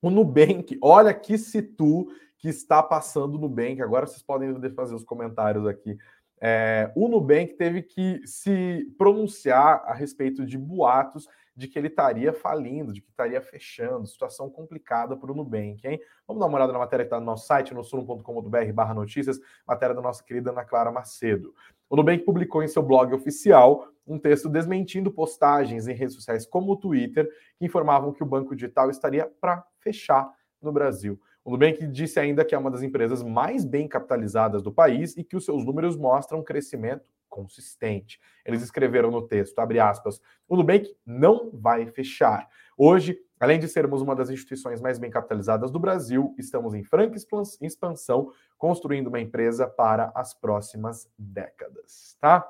o 0.01 0.11
Nubank. 0.11 0.79
Olha 0.83 1.15
que 1.15 1.39
situ 1.39 2.09
que 2.39 2.49
está 2.49 2.83
passando 2.83 3.37
o 3.37 3.39
Nubank. 3.39 3.81
Agora 3.81 4.07
vocês 4.07 4.23
podem 4.23 4.55
fazer 4.71 4.95
os 4.95 5.05
comentários 5.05 5.67
aqui. 5.67 5.97
É, 6.41 6.91
o 6.97 7.07
Nubank 7.07 7.55
teve 7.55 7.83
que 7.83 8.21
se 8.27 8.93
pronunciar 8.99 9.85
a 9.87 9.95
respeito 9.95 10.45
de 10.45 10.59
boatos 10.59 11.29
de 11.55 11.69
que 11.69 11.79
ele 11.79 11.89
estaria 11.89 12.33
falindo, 12.33 12.93
de 12.93 13.01
que 13.01 13.11
estaria 13.11 13.41
fechando. 13.41 14.09
Situação 14.09 14.51
complicada 14.51 15.17
para 15.17 15.31
o 15.31 15.35
Nubank, 15.35 15.87
hein? 15.87 16.01
Vamos 16.27 16.41
dar 16.41 16.47
uma 16.47 16.57
olhada 16.57 16.73
na 16.73 16.79
matéria 16.81 17.05
que 17.05 17.09
está 17.09 17.21
no 17.21 17.27
nosso 17.27 17.47
site, 17.47 17.75
no 17.75 17.85
suno.com.br 17.85 18.73
barra 18.75 18.95
notícias, 18.95 19.39
matéria 19.67 19.95
da 19.95 20.03
nossa 20.03 20.25
querida 20.25 20.51
Ana 20.51 20.65
Clara 20.65 20.91
Macedo. 20.91 21.55
O 21.93 21.97
Nubank 21.97 22.25
publicou 22.25 22.63
em 22.63 22.69
seu 22.69 22.83
blog 22.83 23.13
oficial 23.13 23.87
um 24.07 24.19
texto 24.19 24.49
desmentindo 24.49 25.13
postagens 25.13 25.87
em 25.87 25.93
redes 25.93 26.15
sociais 26.15 26.47
como 26.47 26.73
o 26.73 26.77
Twitter, 26.79 27.29
que 27.59 27.67
informavam 27.67 28.15
que 28.15 28.23
o 28.23 28.27
banco 28.27 28.57
digital 28.57 28.89
estaria 28.89 29.31
para 29.39 29.63
fechar 29.79 30.33
no 30.63 30.73
Brasil. 30.73 31.21
O 31.45 31.51
Nubank 31.51 31.87
disse 31.89 32.19
ainda 32.19 32.47
que 32.47 32.55
é 32.55 32.59
uma 32.59 32.71
das 32.71 32.83
empresas 32.83 33.23
mais 33.23 33.67
bem 33.67 33.87
capitalizadas 33.87 34.63
do 34.63 34.73
país 34.73 35.15
e 35.19 35.23
que 35.23 35.37
os 35.37 35.45
seus 35.45 35.67
números 35.67 35.95
mostram 35.95 36.39
um 36.39 36.43
crescimento 36.43 37.11
consistente. 37.29 38.19
Eles 38.43 38.63
escreveram 38.63 39.11
no 39.11 39.29
texto, 39.29 39.59
abre 39.59 39.79
aspas, 39.79 40.19
o 40.49 40.57
Nubank 40.57 40.91
não 41.05 41.51
vai 41.53 41.85
fechar. 41.85 42.49
Hoje, 42.75 43.19
além 43.43 43.59
de 43.59 43.67
sermos 43.67 44.01
uma 44.01 44.15
das 44.15 44.31
instituições 44.31 44.81
mais 44.81 44.99
bem 45.01 45.11
capitalizadas 45.11 45.73
do 45.73 45.81
Brasil, 45.81 46.33
estamos 46.39 46.75
em 46.75 46.85
franca 46.85 47.17
expansão, 47.61 48.31
construindo 48.57 49.09
uma 49.09 49.19
empresa 49.19 49.67
para 49.67 50.13
as 50.15 50.33
próximas 50.33 51.11
décadas, 51.19 52.17
tá? 52.21 52.49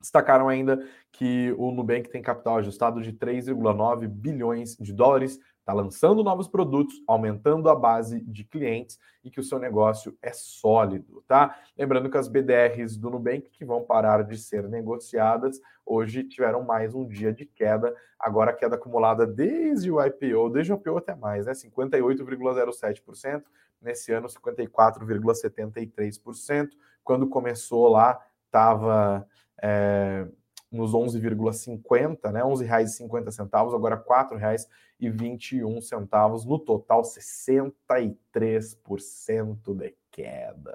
Destacaram 0.00 0.48
ainda 0.48 0.82
que 1.12 1.54
o 1.58 1.70
Nubank 1.70 2.08
tem 2.08 2.22
capital 2.22 2.56
ajustado 2.56 3.02
de 3.02 3.12
3,9 3.12 4.08
bilhões 4.08 4.74
de 4.76 4.94
dólares, 4.94 5.38
está 5.58 5.74
lançando 5.74 6.24
novos 6.24 6.48
produtos, 6.48 7.02
aumentando 7.06 7.68
a 7.68 7.74
base 7.74 8.22
de 8.22 8.44
clientes 8.44 8.98
e 9.22 9.30
que 9.30 9.38
o 9.38 9.44
seu 9.44 9.58
negócio 9.58 10.16
é 10.22 10.32
sólido, 10.32 11.22
tá? 11.28 11.54
Lembrando 11.76 12.08
que 12.08 12.16
as 12.16 12.28
BDRs 12.28 12.96
do 12.96 13.10
Nubank 13.10 13.50
que 13.50 13.62
vão 13.62 13.82
parar 13.82 14.24
de 14.24 14.38
ser 14.38 14.66
negociadas 14.68 15.60
hoje 15.84 16.24
tiveram 16.24 16.62
mais 16.62 16.94
um 16.94 17.06
dia 17.06 17.30
de 17.30 17.44
queda, 17.44 17.94
agora 18.18 18.54
queda 18.54 18.76
acumulada 18.76 19.26
desde 19.26 19.90
o 19.90 20.02
IPO, 20.02 20.48
desde 20.48 20.72
o 20.72 20.76
IPO 20.76 20.96
até 20.96 21.14
mais, 21.14 21.44
né? 21.44 21.52
58,07%, 21.52 23.42
nesse 23.82 24.12
ano 24.12 24.28
54,73%, 24.28 26.70
quando 27.04 27.28
começou 27.28 27.86
lá 27.88 28.18
estava 28.46 29.28
é, 29.62 30.26
nos 30.70 30.92
11,50, 30.92 32.30
né? 32.30 32.42
R$ 32.42 32.48
11,50, 32.48 33.74
agora 33.74 33.96
R$ 33.96 34.02
4,21, 35.02 36.46
no 36.46 36.58
total 36.58 37.02
63% 37.02 39.74
de 39.74 39.94
queda. 40.10 40.70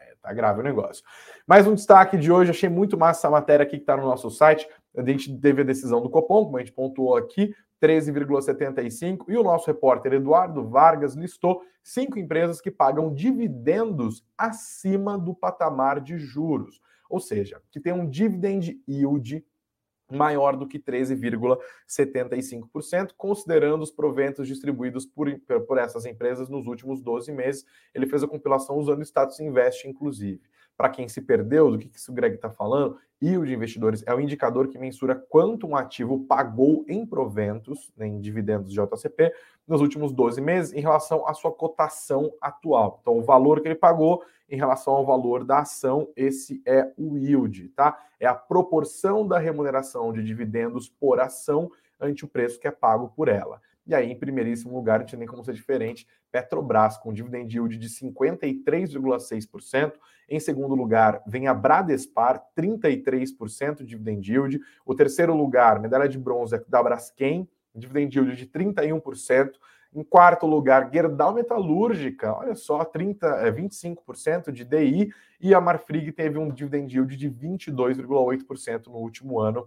É, 0.00 0.14
tá 0.22 0.32
grave 0.32 0.60
o 0.60 0.64
negócio. 0.64 1.04
Mais 1.46 1.66
um 1.66 1.74
destaque 1.74 2.16
de 2.16 2.30
hoje, 2.30 2.50
achei 2.50 2.68
muito 2.68 2.96
massa 2.96 3.20
essa 3.20 3.30
matéria 3.30 3.64
aqui 3.64 3.76
que 3.76 3.82
está 3.82 3.96
no 3.96 4.04
nosso 4.04 4.30
site. 4.30 4.68
A 4.96 5.02
gente 5.02 5.36
teve 5.38 5.62
a 5.62 5.64
decisão 5.64 6.00
do 6.00 6.08
Copom, 6.08 6.44
como 6.44 6.56
a 6.56 6.60
gente 6.60 6.72
pontuou 6.72 7.16
aqui, 7.16 7.52
13,75. 7.82 9.24
E 9.28 9.36
o 9.36 9.42
nosso 9.42 9.66
repórter 9.66 10.14
Eduardo 10.14 10.68
Vargas 10.68 11.14
listou 11.14 11.62
cinco 11.82 12.18
empresas 12.18 12.60
que 12.60 12.70
pagam 12.70 13.12
dividendos 13.12 14.24
acima 14.38 15.18
do 15.18 15.34
patamar 15.34 16.00
de 16.00 16.16
juros 16.16 16.80
ou 17.08 17.20
seja, 17.20 17.62
que 17.70 17.80
tem 17.80 17.92
um 17.92 18.08
dividend 18.08 18.80
yield 18.88 19.44
maior 20.10 20.56
do 20.56 20.66
que 20.66 20.78
13,75%, 20.78 23.12
considerando 23.16 23.82
os 23.82 23.90
proventos 23.90 24.46
distribuídos 24.46 25.04
por, 25.04 25.28
por 25.66 25.78
essas 25.78 26.06
empresas 26.06 26.48
nos 26.48 26.66
últimos 26.66 27.00
12 27.00 27.32
meses. 27.32 27.66
Ele 27.94 28.06
fez 28.06 28.22
a 28.22 28.28
compilação 28.28 28.76
usando 28.76 29.00
o 29.00 29.04
status 29.04 29.40
invest, 29.40 29.88
inclusive. 29.88 30.40
Para 30.76 30.90
quem 30.90 31.08
se 31.08 31.22
perdeu 31.22 31.70
do 31.70 31.78
que, 31.78 31.88
que 31.88 32.10
o 32.10 32.12
Greg 32.12 32.36
está 32.36 32.50
falando, 32.50 32.98
yield 33.20 33.46
de 33.46 33.54
investidores 33.54 34.04
é 34.06 34.14
o 34.14 34.20
indicador 34.20 34.68
que 34.68 34.78
mensura 34.78 35.14
quanto 35.14 35.66
um 35.66 35.74
ativo 35.74 36.26
pagou 36.26 36.84
em 36.86 37.06
proventos, 37.06 37.90
né, 37.96 38.06
em 38.06 38.20
dividendos 38.20 38.70
de 38.70 38.76
JCP, 38.76 39.32
nos 39.66 39.80
últimos 39.80 40.12
12 40.12 40.38
meses 40.40 40.74
em 40.74 40.80
relação 40.80 41.26
à 41.26 41.32
sua 41.32 41.50
cotação 41.50 42.30
atual. 42.40 42.98
Então, 43.00 43.18
o 43.18 43.22
valor 43.22 43.62
que 43.62 43.68
ele 43.68 43.74
pagou 43.74 44.22
em 44.48 44.56
relação 44.56 44.94
ao 44.94 45.04
valor 45.04 45.44
da 45.44 45.60
ação, 45.60 46.08
esse 46.16 46.62
é 46.64 46.92
o 46.96 47.16
yield, 47.16 47.68
tá? 47.70 47.98
É 48.18 48.26
a 48.26 48.34
proporção 48.34 49.26
da 49.26 49.38
remuneração 49.38 50.12
de 50.12 50.22
dividendos 50.22 50.88
por 50.88 51.20
ação 51.20 51.70
ante 52.00 52.24
o 52.24 52.28
preço 52.28 52.60
que 52.60 52.68
é 52.68 52.70
pago 52.70 53.12
por 53.14 53.28
ela. 53.28 53.60
E 53.86 53.94
aí, 53.94 54.10
em 54.10 54.18
primeiríssimo 54.18 54.74
lugar, 54.74 54.98
não 54.98 55.06
tinha 55.06 55.18
nem 55.18 55.28
como 55.28 55.44
ser 55.44 55.54
diferente, 55.54 56.06
Petrobras, 56.32 56.98
com 56.98 57.12
dividend 57.12 57.54
yield 57.54 57.78
de 57.78 57.88
53,6%. 57.88 59.92
Em 60.28 60.40
segundo 60.40 60.74
lugar, 60.74 61.22
vem 61.24 61.46
a 61.46 61.54
Bradespar, 61.54 62.42
33% 62.56 63.76
de 63.76 63.86
dividend 63.86 64.28
yield. 64.28 64.58
O 64.84 64.92
terceiro 64.92 65.36
lugar, 65.36 65.78
medalha 65.78 66.08
de 66.08 66.18
bronze, 66.18 66.56
é 66.56 66.64
da 66.68 66.82
Braskem, 66.82 67.48
dividend 67.72 68.18
yield 68.18 68.36
de 68.36 68.46
31%. 68.46 69.52
Em 69.96 70.04
quarto 70.04 70.46
lugar, 70.46 70.90
Gerdau 70.92 71.32
Metalúrgica, 71.32 72.30
olha 72.36 72.54
só, 72.54 72.84
30, 72.84 73.26
é, 73.26 73.50
25% 73.50 74.52
de 74.52 74.62
DI, 74.62 75.10
e 75.40 75.54
a 75.54 75.60
Marfrig 75.60 76.12
teve 76.12 76.38
um 76.38 76.50
dividend 76.50 76.94
yield 76.94 77.16
de 77.16 77.30
22,8% 77.30 78.88
no 78.88 78.98
último 78.98 79.40
ano. 79.40 79.66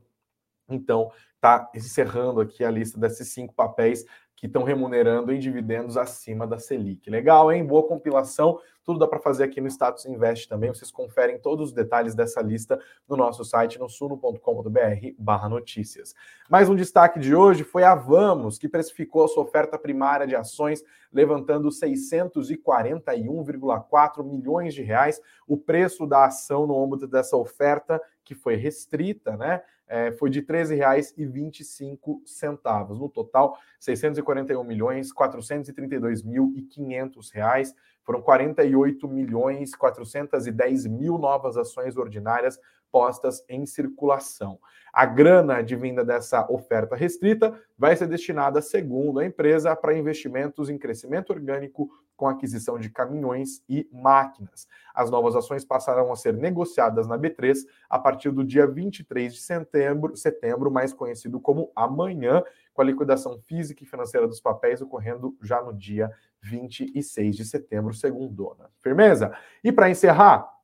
Então, 0.70 1.12
está 1.34 1.72
encerrando 1.74 2.42
aqui 2.42 2.64
a 2.64 2.70
lista 2.70 3.00
desses 3.00 3.30
cinco 3.30 3.56
papéis 3.56 4.06
que 4.40 4.48
estão 4.48 4.64
remunerando 4.64 5.32
em 5.34 5.40
dividendos 5.40 5.98
acima 5.98 6.48
da 6.48 6.58
Selic. 6.58 7.10
Legal, 7.10 7.52
hein? 7.52 7.66
Boa 7.66 7.86
compilação. 7.86 8.58
Tudo 8.86 8.98
dá 8.98 9.06
para 9.06 9.20
fazer 9.20 9.44
aqui 9.44 9.60
no 9.60 9.68
Status 9.68 10.06
Invest 10.06 10.48
também. 10.48 10.74
Vocês 10.74 10.90
conferem 10.90 11.38
todos 11.38 11.68
os 11.68 11.74
detalhes 11.74 12.16
dessa 12.16 12.42
lista 12.42 12.80
no 13.08 13.16
nosso 13.18 13.44
site, 13.44 13.78
no 13.78 13.90
suno.com.br 13.90 15.50
notícias. 15.50 16.16
Mais 16.50 16.70
um 16.70 16.76
destaque 16.76 17.20
de 17.20 17.36
hoje 17.36 17.66
foi 17.66 17.84
a 17.84 17.94
Vamos, 17.94 18.58
que 18.58 18.70
precificou 18.70 19.26
a 19.26 19.28
sua 19.28 19.44
oferta 19.44 19.78
primária 19.78 20.26
de 20.26 20.38
ações, 20.38 20.86
levantando 21.12 21.68
641,4 21.68 24.24
milhões 24.24 24.74
de 24.74 24.84
reais. 24.84 25.20
O 25.46 25.58
preço 25.58 26.08
da 26.08 26.28
ação 26.28 26.66
no 26.66 26.82
âmbito 26.82 27.08
dessa 27.08 27.36
oferta, 27.36 28.02
que 28.24 28.34
foi 28.34 28.56
restrita, 28.56 29.36
né? 29.36 29.62
É, 29.90 30.12
foi 30.12 30.30
de 30.30 30.40
R$ 30.40 30.46
13,25. 30.46 32.98
No 32.98 33.10
total, 33.10 33.58
641 33.80 34.64
milhões 34.64 35.12
432 35.12 36.24
mil 36.24 36.54
e 36.56 36.62
500 36.62 37.32
reais. 37.32 37.76
Foram 38.04 38.22
48 38.22 39.08
milhões 39.08 39.76
410 39.76 40.86
mil 40.86 41.18
novas 41.18 41.58
ações 41.58 41.98
ordinárias 41.98 42.60
postas 42.92 43.44
em 43.48 43.66
circulação. 43.66 44.60
A 44.92 45.06
grana 45.06 45.58
advinda 45.58 46.04
dessa 46.04 46.52
oferta 46.52 46.96
restrita 46.96 47.60
vai 47.78 47.96
ser 47.96 48.08
destinada, 48.08 48.62
segundo 48.62 49.20
a 49.20 49.26
empresa, 49.26 49.76
para 49.76 49.98
investimentos 49.98 50.70
em 50.70 50.78
crescimento 50.78 51.32
orgânico 51.32 51.90
com 52.20 52.28
aquisição 52.28 52.78
de 52.78 52.90
caminhões 52.90 53.64
e 53.70 53.88
máquinas. 53.94 54.68
As 54.94 55.10
novas 55.10 55.38
ações 55.38 55.64
passarão 55.64 56.12
a 56.12 56.18
ser 56.18 56.34
negociadas 56.34 57.08
na 57.08 57.18
B3 57.18 57.60
a 57.90 57.98
partir 57.98 58.30
do 58.32 58.44
dia 58.44 58.68
23 58.68 59.34
de 59.34 59.40
setembro, 59.40 60.18
setembro, 60.18 60.70
mais 60.70 60.92
conhecido 60.92 61.40
como 61.40 61.72
amanhã, 61.74 62.44
com 62.74 62.82
a 62.82 62.86
liquidação 62.86 63.40
física 63.46 63.84
e 63.84 63.88
financeira 63.88 64.28
dos 64.28 64.42
papéis 64.42 64.82
ocorrendo 64.82 65.38
já 65.42 65.62
no 65.62 65.74
dia 65.74 66.12
26 66.42 67.38
de 67.38 67.46
setembro, 67.46 67.94
segundo 67.94 68.34
dona. 68.34 68.70
Firmeza? 68.80 69.34
E 69.64 69.72
para 69.72 69.90
encerrar, 69.90 70.59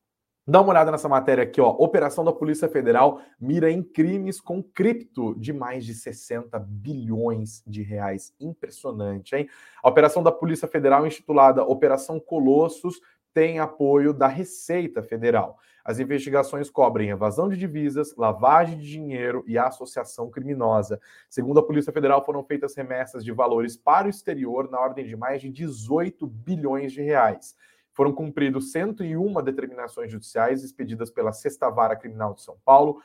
Dá 0.47 0.62
uma 0.62 0.69
olhada 0.69 0.91
nessa 0.91 1.10
matéria 1.10 1.43
aqui, 1.43 1.60
ó. 1.60 1.69
Operação 1.69 2.23
da 2.23 2.31
Polícia 2.31 2.69
Federal 2.69 3.19
mira 3.39 3.71
em 3.71 3.81
crimes 3.81 4.39
com 4.39 4.62
cripto 4.62 5.34
de 5.39 5.51
mais 5.51 5.84
de 5.84 5.95
60 5.95 6.60
bilhões 6.60 7.63
de 7.65 7.81
reais. 7.81 8.31
Impressionante, 8.39 9.36
hein? 9.36 9.49
A 9.81 9.89
operação 9.89 10.21
da 10.21 10.31
Polícia 10.31 10.67
Federal, 10.67 11.08
intitulada 11.08 11.63
Operação 11.63 12.19
Colossos, 12.19 13.01
tem 13.34 13.58
apoio 13.58 14.13
da 14.13 14.27
Receita 14.27 15.01
Federal. 15.01 15.58
As 15.84 15.97
investigações 15.97 16.69
cobrem 16.69 17.10
evasão 17.10 17.49
de 17.49 17.58
divisas, 17.58 18.15
lavagem 18.15 18.77
de 18.77 18.88
dinheiro 18.88 19.43
e 19.47 19.58
associação 19.58 20.29
criminosa. 20.29 21.01
Segundo 21.27 21.60
a 21.60 21.65
Polícia 21.65 21.91
Federal, 21.91 22.23
foram 22.23 22.43
feitas 22.43 22.75
remessas 22.75 23.25
de 23.25 23.31
valores 23.31 23.75
para 23.75 24.05
o 24.05 24.12
exterior 24.12 24.69
na 24.69 24.79
ordem 24.79 25.08
de 25.08 25.15
mais 25.15 25.41
de 25.41 25.49
18 25.49 26.27
bilhões 26.27 26.91
de 26.91 27.01
reais 27.01 27.55
foram 27.95 28.12
cumpridos 28.12 28.73
101 28.73 29.41
determinações 29.41 30.12
judiciais 30.12 30.63
expedidas 30.63 31.10
pela 31.10 31.31
Sexta 31.31 31.69
Vara 31.69 31.95
Criminal 31.95 32.34
de 32.34 32.41
São 32.41 32.58
Paulo, 32.63 33.01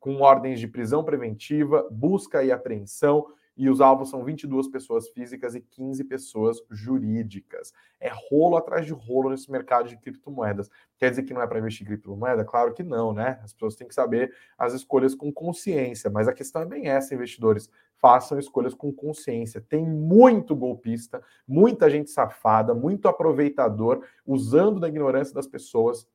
com 0.00 0.20
ordens 0.20 0.58
de 0.58 0.66
prisão 0.66 1.04
preventiva, 1.04 1.88
busca 1.90 2.42
e 2.42 2.50
apreensão, 2.50 3.28
e 3.56 3.70
os 3.70 3.80
alvos 3.80 4.10
são 4.10 4.22
22 4.22 4.68
pessoas 4.68 5.08
físicas 5.08 5.54
e 5.54 5.60
15 5.60 6.04
pessoas 6.04 6.62
jurídicas. 6.70 7.72
É 7.98 8.10
rolo 8.30 8.56
atrás 8.56 8.84
de 8.84 8.92
rolo 8.92 9.30
nesse 9.30 9.50
mercado 9.50 9.88
de 9.88 9.96
criptomoedas. 9.96 10.70
Quer 10.98 11.10
dizer 11.10 11.22
que 11.22 11.32
não 11.32 11.40
é 11.40 11.46
para 11.46 11.58
investir 11.58 11.82
em 11.82 11.86
criptomoeda? 11.86 12.44
Claro 12.44 12.74
que 12.74 12.82
não, 12.82 13.12
né? 13.12 13.40
As 13.42 13.52
pessoas 13.52 13.74
têm 13.74 13.88
que 13.88 13.94
saber 13.94 14.34
as 14.58 14.74
escolhas 14.74 15.14
com 15.14 15.32
consciência, 15.32 16.10
mas 16.10 16.28
a 16.28 16.32
questão 16.32 16.62
é 16.62 16.66
bem 16.66 16.88
essa, 16.88 17.14
investidores. 17.14 17.70
Façam 17.96 18.38
escolhas 18.38 18.74
com 18.74 18.92
consciência. 18.92 19.60
Tem 19.60 19.84
muito 19.84 20.54
golpista, 20.54 21.22
muita 21.48 21.88
gente 21.88 22.10
safada, 22.10 22.74
muito 22.74 23.08
aproveitador, 23.08 24.04
usando 24.26 24.78
da 24.78 24.88
ignorância 24.88 25.32
das 25.32 25.46
pessoas 25.46 26.06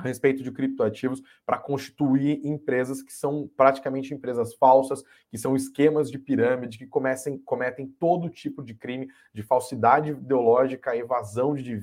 a 0.00 0.08
respeito 0.08 0.42
de 0.42 0.50
criptoativos 0.50 1.22
para 1.44 1.58
constituir 1.58 2.40
empresas 2.44 3.02
que 3.02 3.12
são 3.12 3.48
praticamente 3.56 4.14
empresas 4.14 4.54
falsas, 4.54 5.02
que 5.30 5.38
são 5.38 5.54
esquemas 5.54 6.10
de 6.10 6.18
pirâmide, 6.18 6.78
que 6.78 6.86
comecem, 6.86 7.38
cometem 7.38 7.86
todo 7.86 8.30
tipo 8.30 8.62
de 8.62 8.74
crime 8.74 9.08
de 9.32 9.42
falsidade 9.42 10.10
ideológica, 10.10 10.96
evasão 10.96 11.54
de 11.54 11.78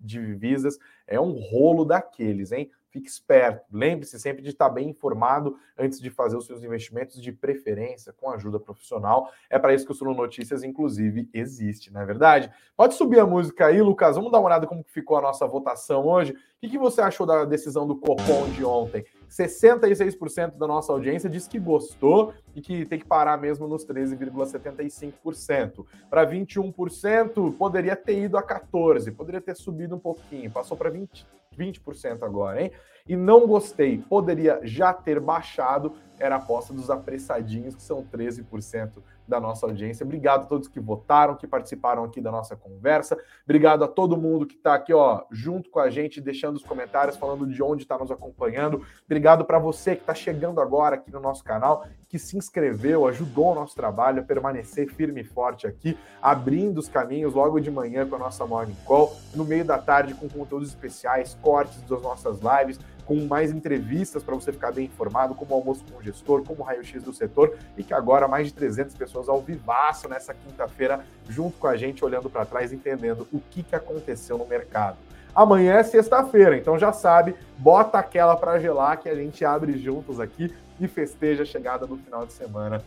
divisas. 0.00 0.78
É 1.06 1.20
um 1.20 1.32
rolo 1.32 1.84
daqueles, 1.84 2.50
hein? 2.52 2.70
Fique 2.94 3.08
esperto. 3.08 3.66
Lembre-se 3.72 4.20
sempre 4.20 4.40
de 4.40 4.50
estar 4.50 4.70
bem 4.70 4.88
informado 4.88 5.58
antes 5.76 6.00
de 6.00 6.10
fazer 6.10 6.36
os 6.36 6.46
seus 6.46 6.62
investimentos, 6.62 7.20
de 7.20 7.32
preferência, 7.32 8.12
com 8.12 8.30
ajuda 8.30 8.60
profissional. 8.60 9.32
É 9.50 9.58
para 9.58 9.74
isso 9.74 9.84
que 9.84 9.90
o 9.90 9.94
Suno 9.96 10.14
Notícias, 10.14 10.62
inclusive, 10.62 11.28
existe, 11.34 11.92
não 11.92 12.02
é 12.02 12.06
verdade? 12.06 12.52
Pode 12.76 12.94
subir 12.94 13.18
a 13.18 13.26
música 13.26 13.66
aí, 13.66 13.82
Lucas. 13.82 14.14
Vamos 14.14 14.30
dar 14.30 14.38
uma 14.38 14.46
olhada 14.46 14.64
como 14.64 14.84
ficou 14.84 15.16
a 15.16 15.22
nossa 15.22 15.44
votação 15.44 16.06
hoje. 16.06 16.36
O 16.62 16.68
que 16.68 16.78
você 16.78 17.00
achou 17.00 17.26
da 17.26 17.44
decisão 17.44 17.84
do 17.84 17.96
Copom 17.96 18.48
de 18.50 18.64
ontem? 18.64 19.04
66% 19.28 20.56
da 20.56 20.66
nossa 20.66 20.92
audiência 20.92 21.30
diz 21.30 21.46
que 21.48 21.58
gostou 21.58 22.32
e 22.54 22.60
que 22.60 22.84
tem 22.86 22.98
que 22.98 23.06
parar 23.06 23.36
mesmo 23.40 23.66
nos 23.66 23.86
13,75%. 23.86 25.84
Para 26.08 26.26
21%, 26.26 27.56
poderia 27.56 27.96
ter 27.96 28.18
ido 28.22 28.36
a 28.36 28.42
14%, 28.42 29.14
poderia 29.14 29.40
ter 29.40 29.56
subido 29.56 29.96
um 29.96 30.00
pouquinho, 30.00 30.50
passou 30.50 30.76
para 30.76 30.90
20%. 30.90 31.24
20% 31.56 32.22
agora, 32.22 32.62
hein? 32.62 32.72
E 33.06 33.14
não 33.16 33.46
gostei, 33.46 33.98
poderia 33.98 34.60
já 34.62 34.90
ter 34.90 35.20
baixado, 35.20 35.92
era 36.18 36.36
a 36.36 36.38
aposta 36.38 36.72
dos 36.72 36.88
apressadinhos, 36.88 37.74
que 37.74 37.82
são 37.82 38.02
13% 38.02 39.02
da 39.28 39.38
nossa 39.38 39.66
audiência. 39.66 40.04
Obrigado 40.04 40.42
a 40.42 40.46
todos 40.46 40.68
que 40.68 40.80
votaram, 40.80 41.34
que 41.34 41.46
participaram 41.46 42.04
aqui 42.04 42.18
da 42.18 42.30
nossa 42.30 42.56
conversa. 42.56 43.18
Obrigado 43.44 43.84
a 43.84 43.88
todo 43.88 44.16
mundo 44.16 44.46
que 44.46 44.54
está 44.54 44.74
aqui, 44.74 44.94
ó, 44.94 45.22
junto 45.30 45.68
com 45.68 45.80
a 45.80 45.90
gente, 45.90 46.18
deixando 46.18 46.56
os 46.56 46.64
comentários, 46.64 47.16
falando 47.16 47.46
de 47.46 47.62
onde 47.62 47.82
está 47.82 47.98
nos 47.98 48.10
acompanhando. 48.10 48.82
Obrigado 49.04 49.44
para 49.44 49.58
você 49.58 49.96
que 49.96 50.02
está 50.02 50.14
chegando 50.14 50.58
agora 50.58 50.96
aqui 50.96 51.10
no 51.10 51.20
nosso 51.20 51.44
canal, 51.44 51.86
que 52.08 52.18
se 52.18 52.38
inscreveu, 52.38 53.06
ajudou 53.06 53.52
o 53.52 53.54
nosso 53.54 53.74
trabalho 53.74 54.20
a 54.20 54.24
permanecer 54.24 54.88
firme 54.88 55.20
e 55.20 55.24
forte 55.24 55.66
aqui, 55.66 55.98
abrindo 56.22 56.78
os 56.78 56.88
caminhos 56.88 57.34
logo 57.34 57.60
de 57.60 57.70
manhã 57.70 58.08
com 58.08 58.16
a 58.16 58.18
nossa 58.18 58.46
Morning 58.46 58.76
Call, 58.86 59.14
no 59.34 59.44
meio 59.44 59.64
da 59.64 59.78
tarde 59.78 60.14
com 60.14 60.28
conteúdos 60.28 60.68
especiais, 60.68 61.36
cortes 61.42 61.82
das 61.82 62.00
nossas 62.00 62.38
lives 62.40 62.78
com 63.06 63.26
mais 63.26 63.50
entrevistas 63.50 64.22
para 64.22 64.34
você 64.34 64.52
ficar 64.52 64.72
bem 64.72 64.86
informado, 64.86 65.34
como 65.34 65.54
almoço 65.54 65.84
com 65.90 65.98
o 65.98 66.02
gestor, 66.02 66.42
como 66.42 66.62
raio-x 66.62 67.02
do 67.02 67.12
setor, 67.12 67.56
e 67.76 67.82
que 67.82 67.92
agora 67.92 68.26
mais 68.26 68.48
de 68.48 68.54
300 68.54 68.94
pessoas 68.94 69.28
ao 69.28 69.40
vivaço 69.40 70.08
nessa 70.08 70.32
quinta-feira, 70.32 71.04
junto 71.28 71.58
com 71.58 71.66
a 71.66 71.76
gente, 71.76 72.04
olhando 72.04 72.30
para 72.30 72.44
trás, 72.44 72.72
entendendo 72.72 73.26
o 73.32 73.40
que, 73.40 73.62
que 73.62 73.74
aconteceu 73.74 74.38
no 74.38 74.46
mercado. 74.46 74.96
Amanhã 75.34 75.74
é 75.74 75.82
sexta-feira, 75.82 76.56
então 76.56 76.78
já 76.78 76.92
sabe, 76.92 77.34
bota 77.58 77.98
aquela 77.98 78.36
para 78.36 78.58
gelar 78.58 79.00
que 79.00 79.08
a 79.08 79.14
gente 79.14 79.44
abre 79.44 79.76
juntos 79.76 80.20
aqui 80.20 80.54
e 80.80 80.86
festeja 80.86 81.42
a 81.42 81.46
chegada 81.46 81.86
do 81.86 81.96
final 81.96 82.24
de 82.24 82.32
semana. 82.32 82.82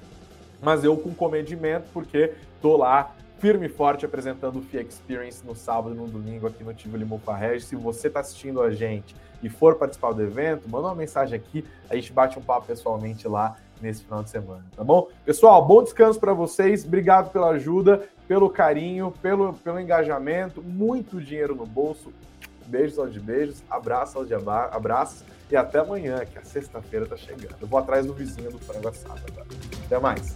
Mas 0.61 0.83
eu 0.83 0.97
com 0.97 1.13
comedimento, 1.13 1.87
porque 1.93 2.33
tô 2.61 2.77
lá 2.77 3.13
firme 3.37 3.67
e 3.67 3.69
forte 3.69 4.05
apresentando 4.05 4.59
o 4.59 4.61
FIA 4.61 4.81
Experience 4.81 5.45
no 5.45 5.55
sábado 5.55 5.93
e 5.93 5.97
no 5.97 6.07
domingo 6.07 6.47
aqui 6.47 6.63
no 6.63 6.73
Tivoli 6.73 7.05
Mufarreg. 7.05 7.61
Se 7.61 7.75
você 7.75 8.07
está 8.07 8.21
assistindo 8.21 8.61
a 8.61 8.71
gente 8.71 9.15
e 9.41 9.49
for 9.49 9.75
participar 9.75 10.13
do 10.13 10.21
evento, 10.21 10.69
manda 10.69 10.87
uma 10.87 10.95
mensagem 10.95 11.35
aqui, 11.35 11.65
a 11.89 11.95
gente 11.95 12.11
bate 12.11 12.37
um 12.37 12.41
papo 12.41 12.67
pessoalmente 12.67 13.27
lá 13.27 13.55
nesse 13.81 14.03
final 14.03 14.23
de 14.23 14.29
semana, 14.29 14.65
tá 14.75 14.83
bom? 14.83 15.07
Pessoal, 15.25 15.65
bom 15.65 15.83
descanso 15.83 16.19
para 16.19 16.33
vocês, 16.33 16.83
obrigado 16.83 17.31
pela 17.31 17.49
ajuda, 17.49 18.03
pelo 18.27 18.49
carinho, 18.49 19.13
pelo, 19.21 19.53
pelo 19.53 19.79
engajamento, 19.79 20.61
muito 20.61 21.21
dinheiro 21.21 21.55
no 21.55 21.65
bolso. 21.65 22.11
Beijos 22.65 22.99
aos 22.99 23.13
de 23.13 23.19
beijos, 23.19 23.63
abraços 23.69 24.15
aos 24.17 24.27
de 24.27 24.33
abraços 24.33 25.23
e 25.49 25.55
até 25.55 25.79
amanhã, 25.79 26.25
que 26.25 26.37
a 26.37 26.43
sexta-feira 26.43 27.05
tá 27.05 27.15
chegando. 27.15 27.55
Eu 27.61 27.67
vou 27.67 27.79
atrás 27.79 28.05
do 28.05 28.13
vizinho 28.13 28.51
do 28.51 28.59
frango 28.59 28.89
assado 28.89 29.21
agora. 29.31 29.47
Até 29.85 29.97
mais. 29.99 30.35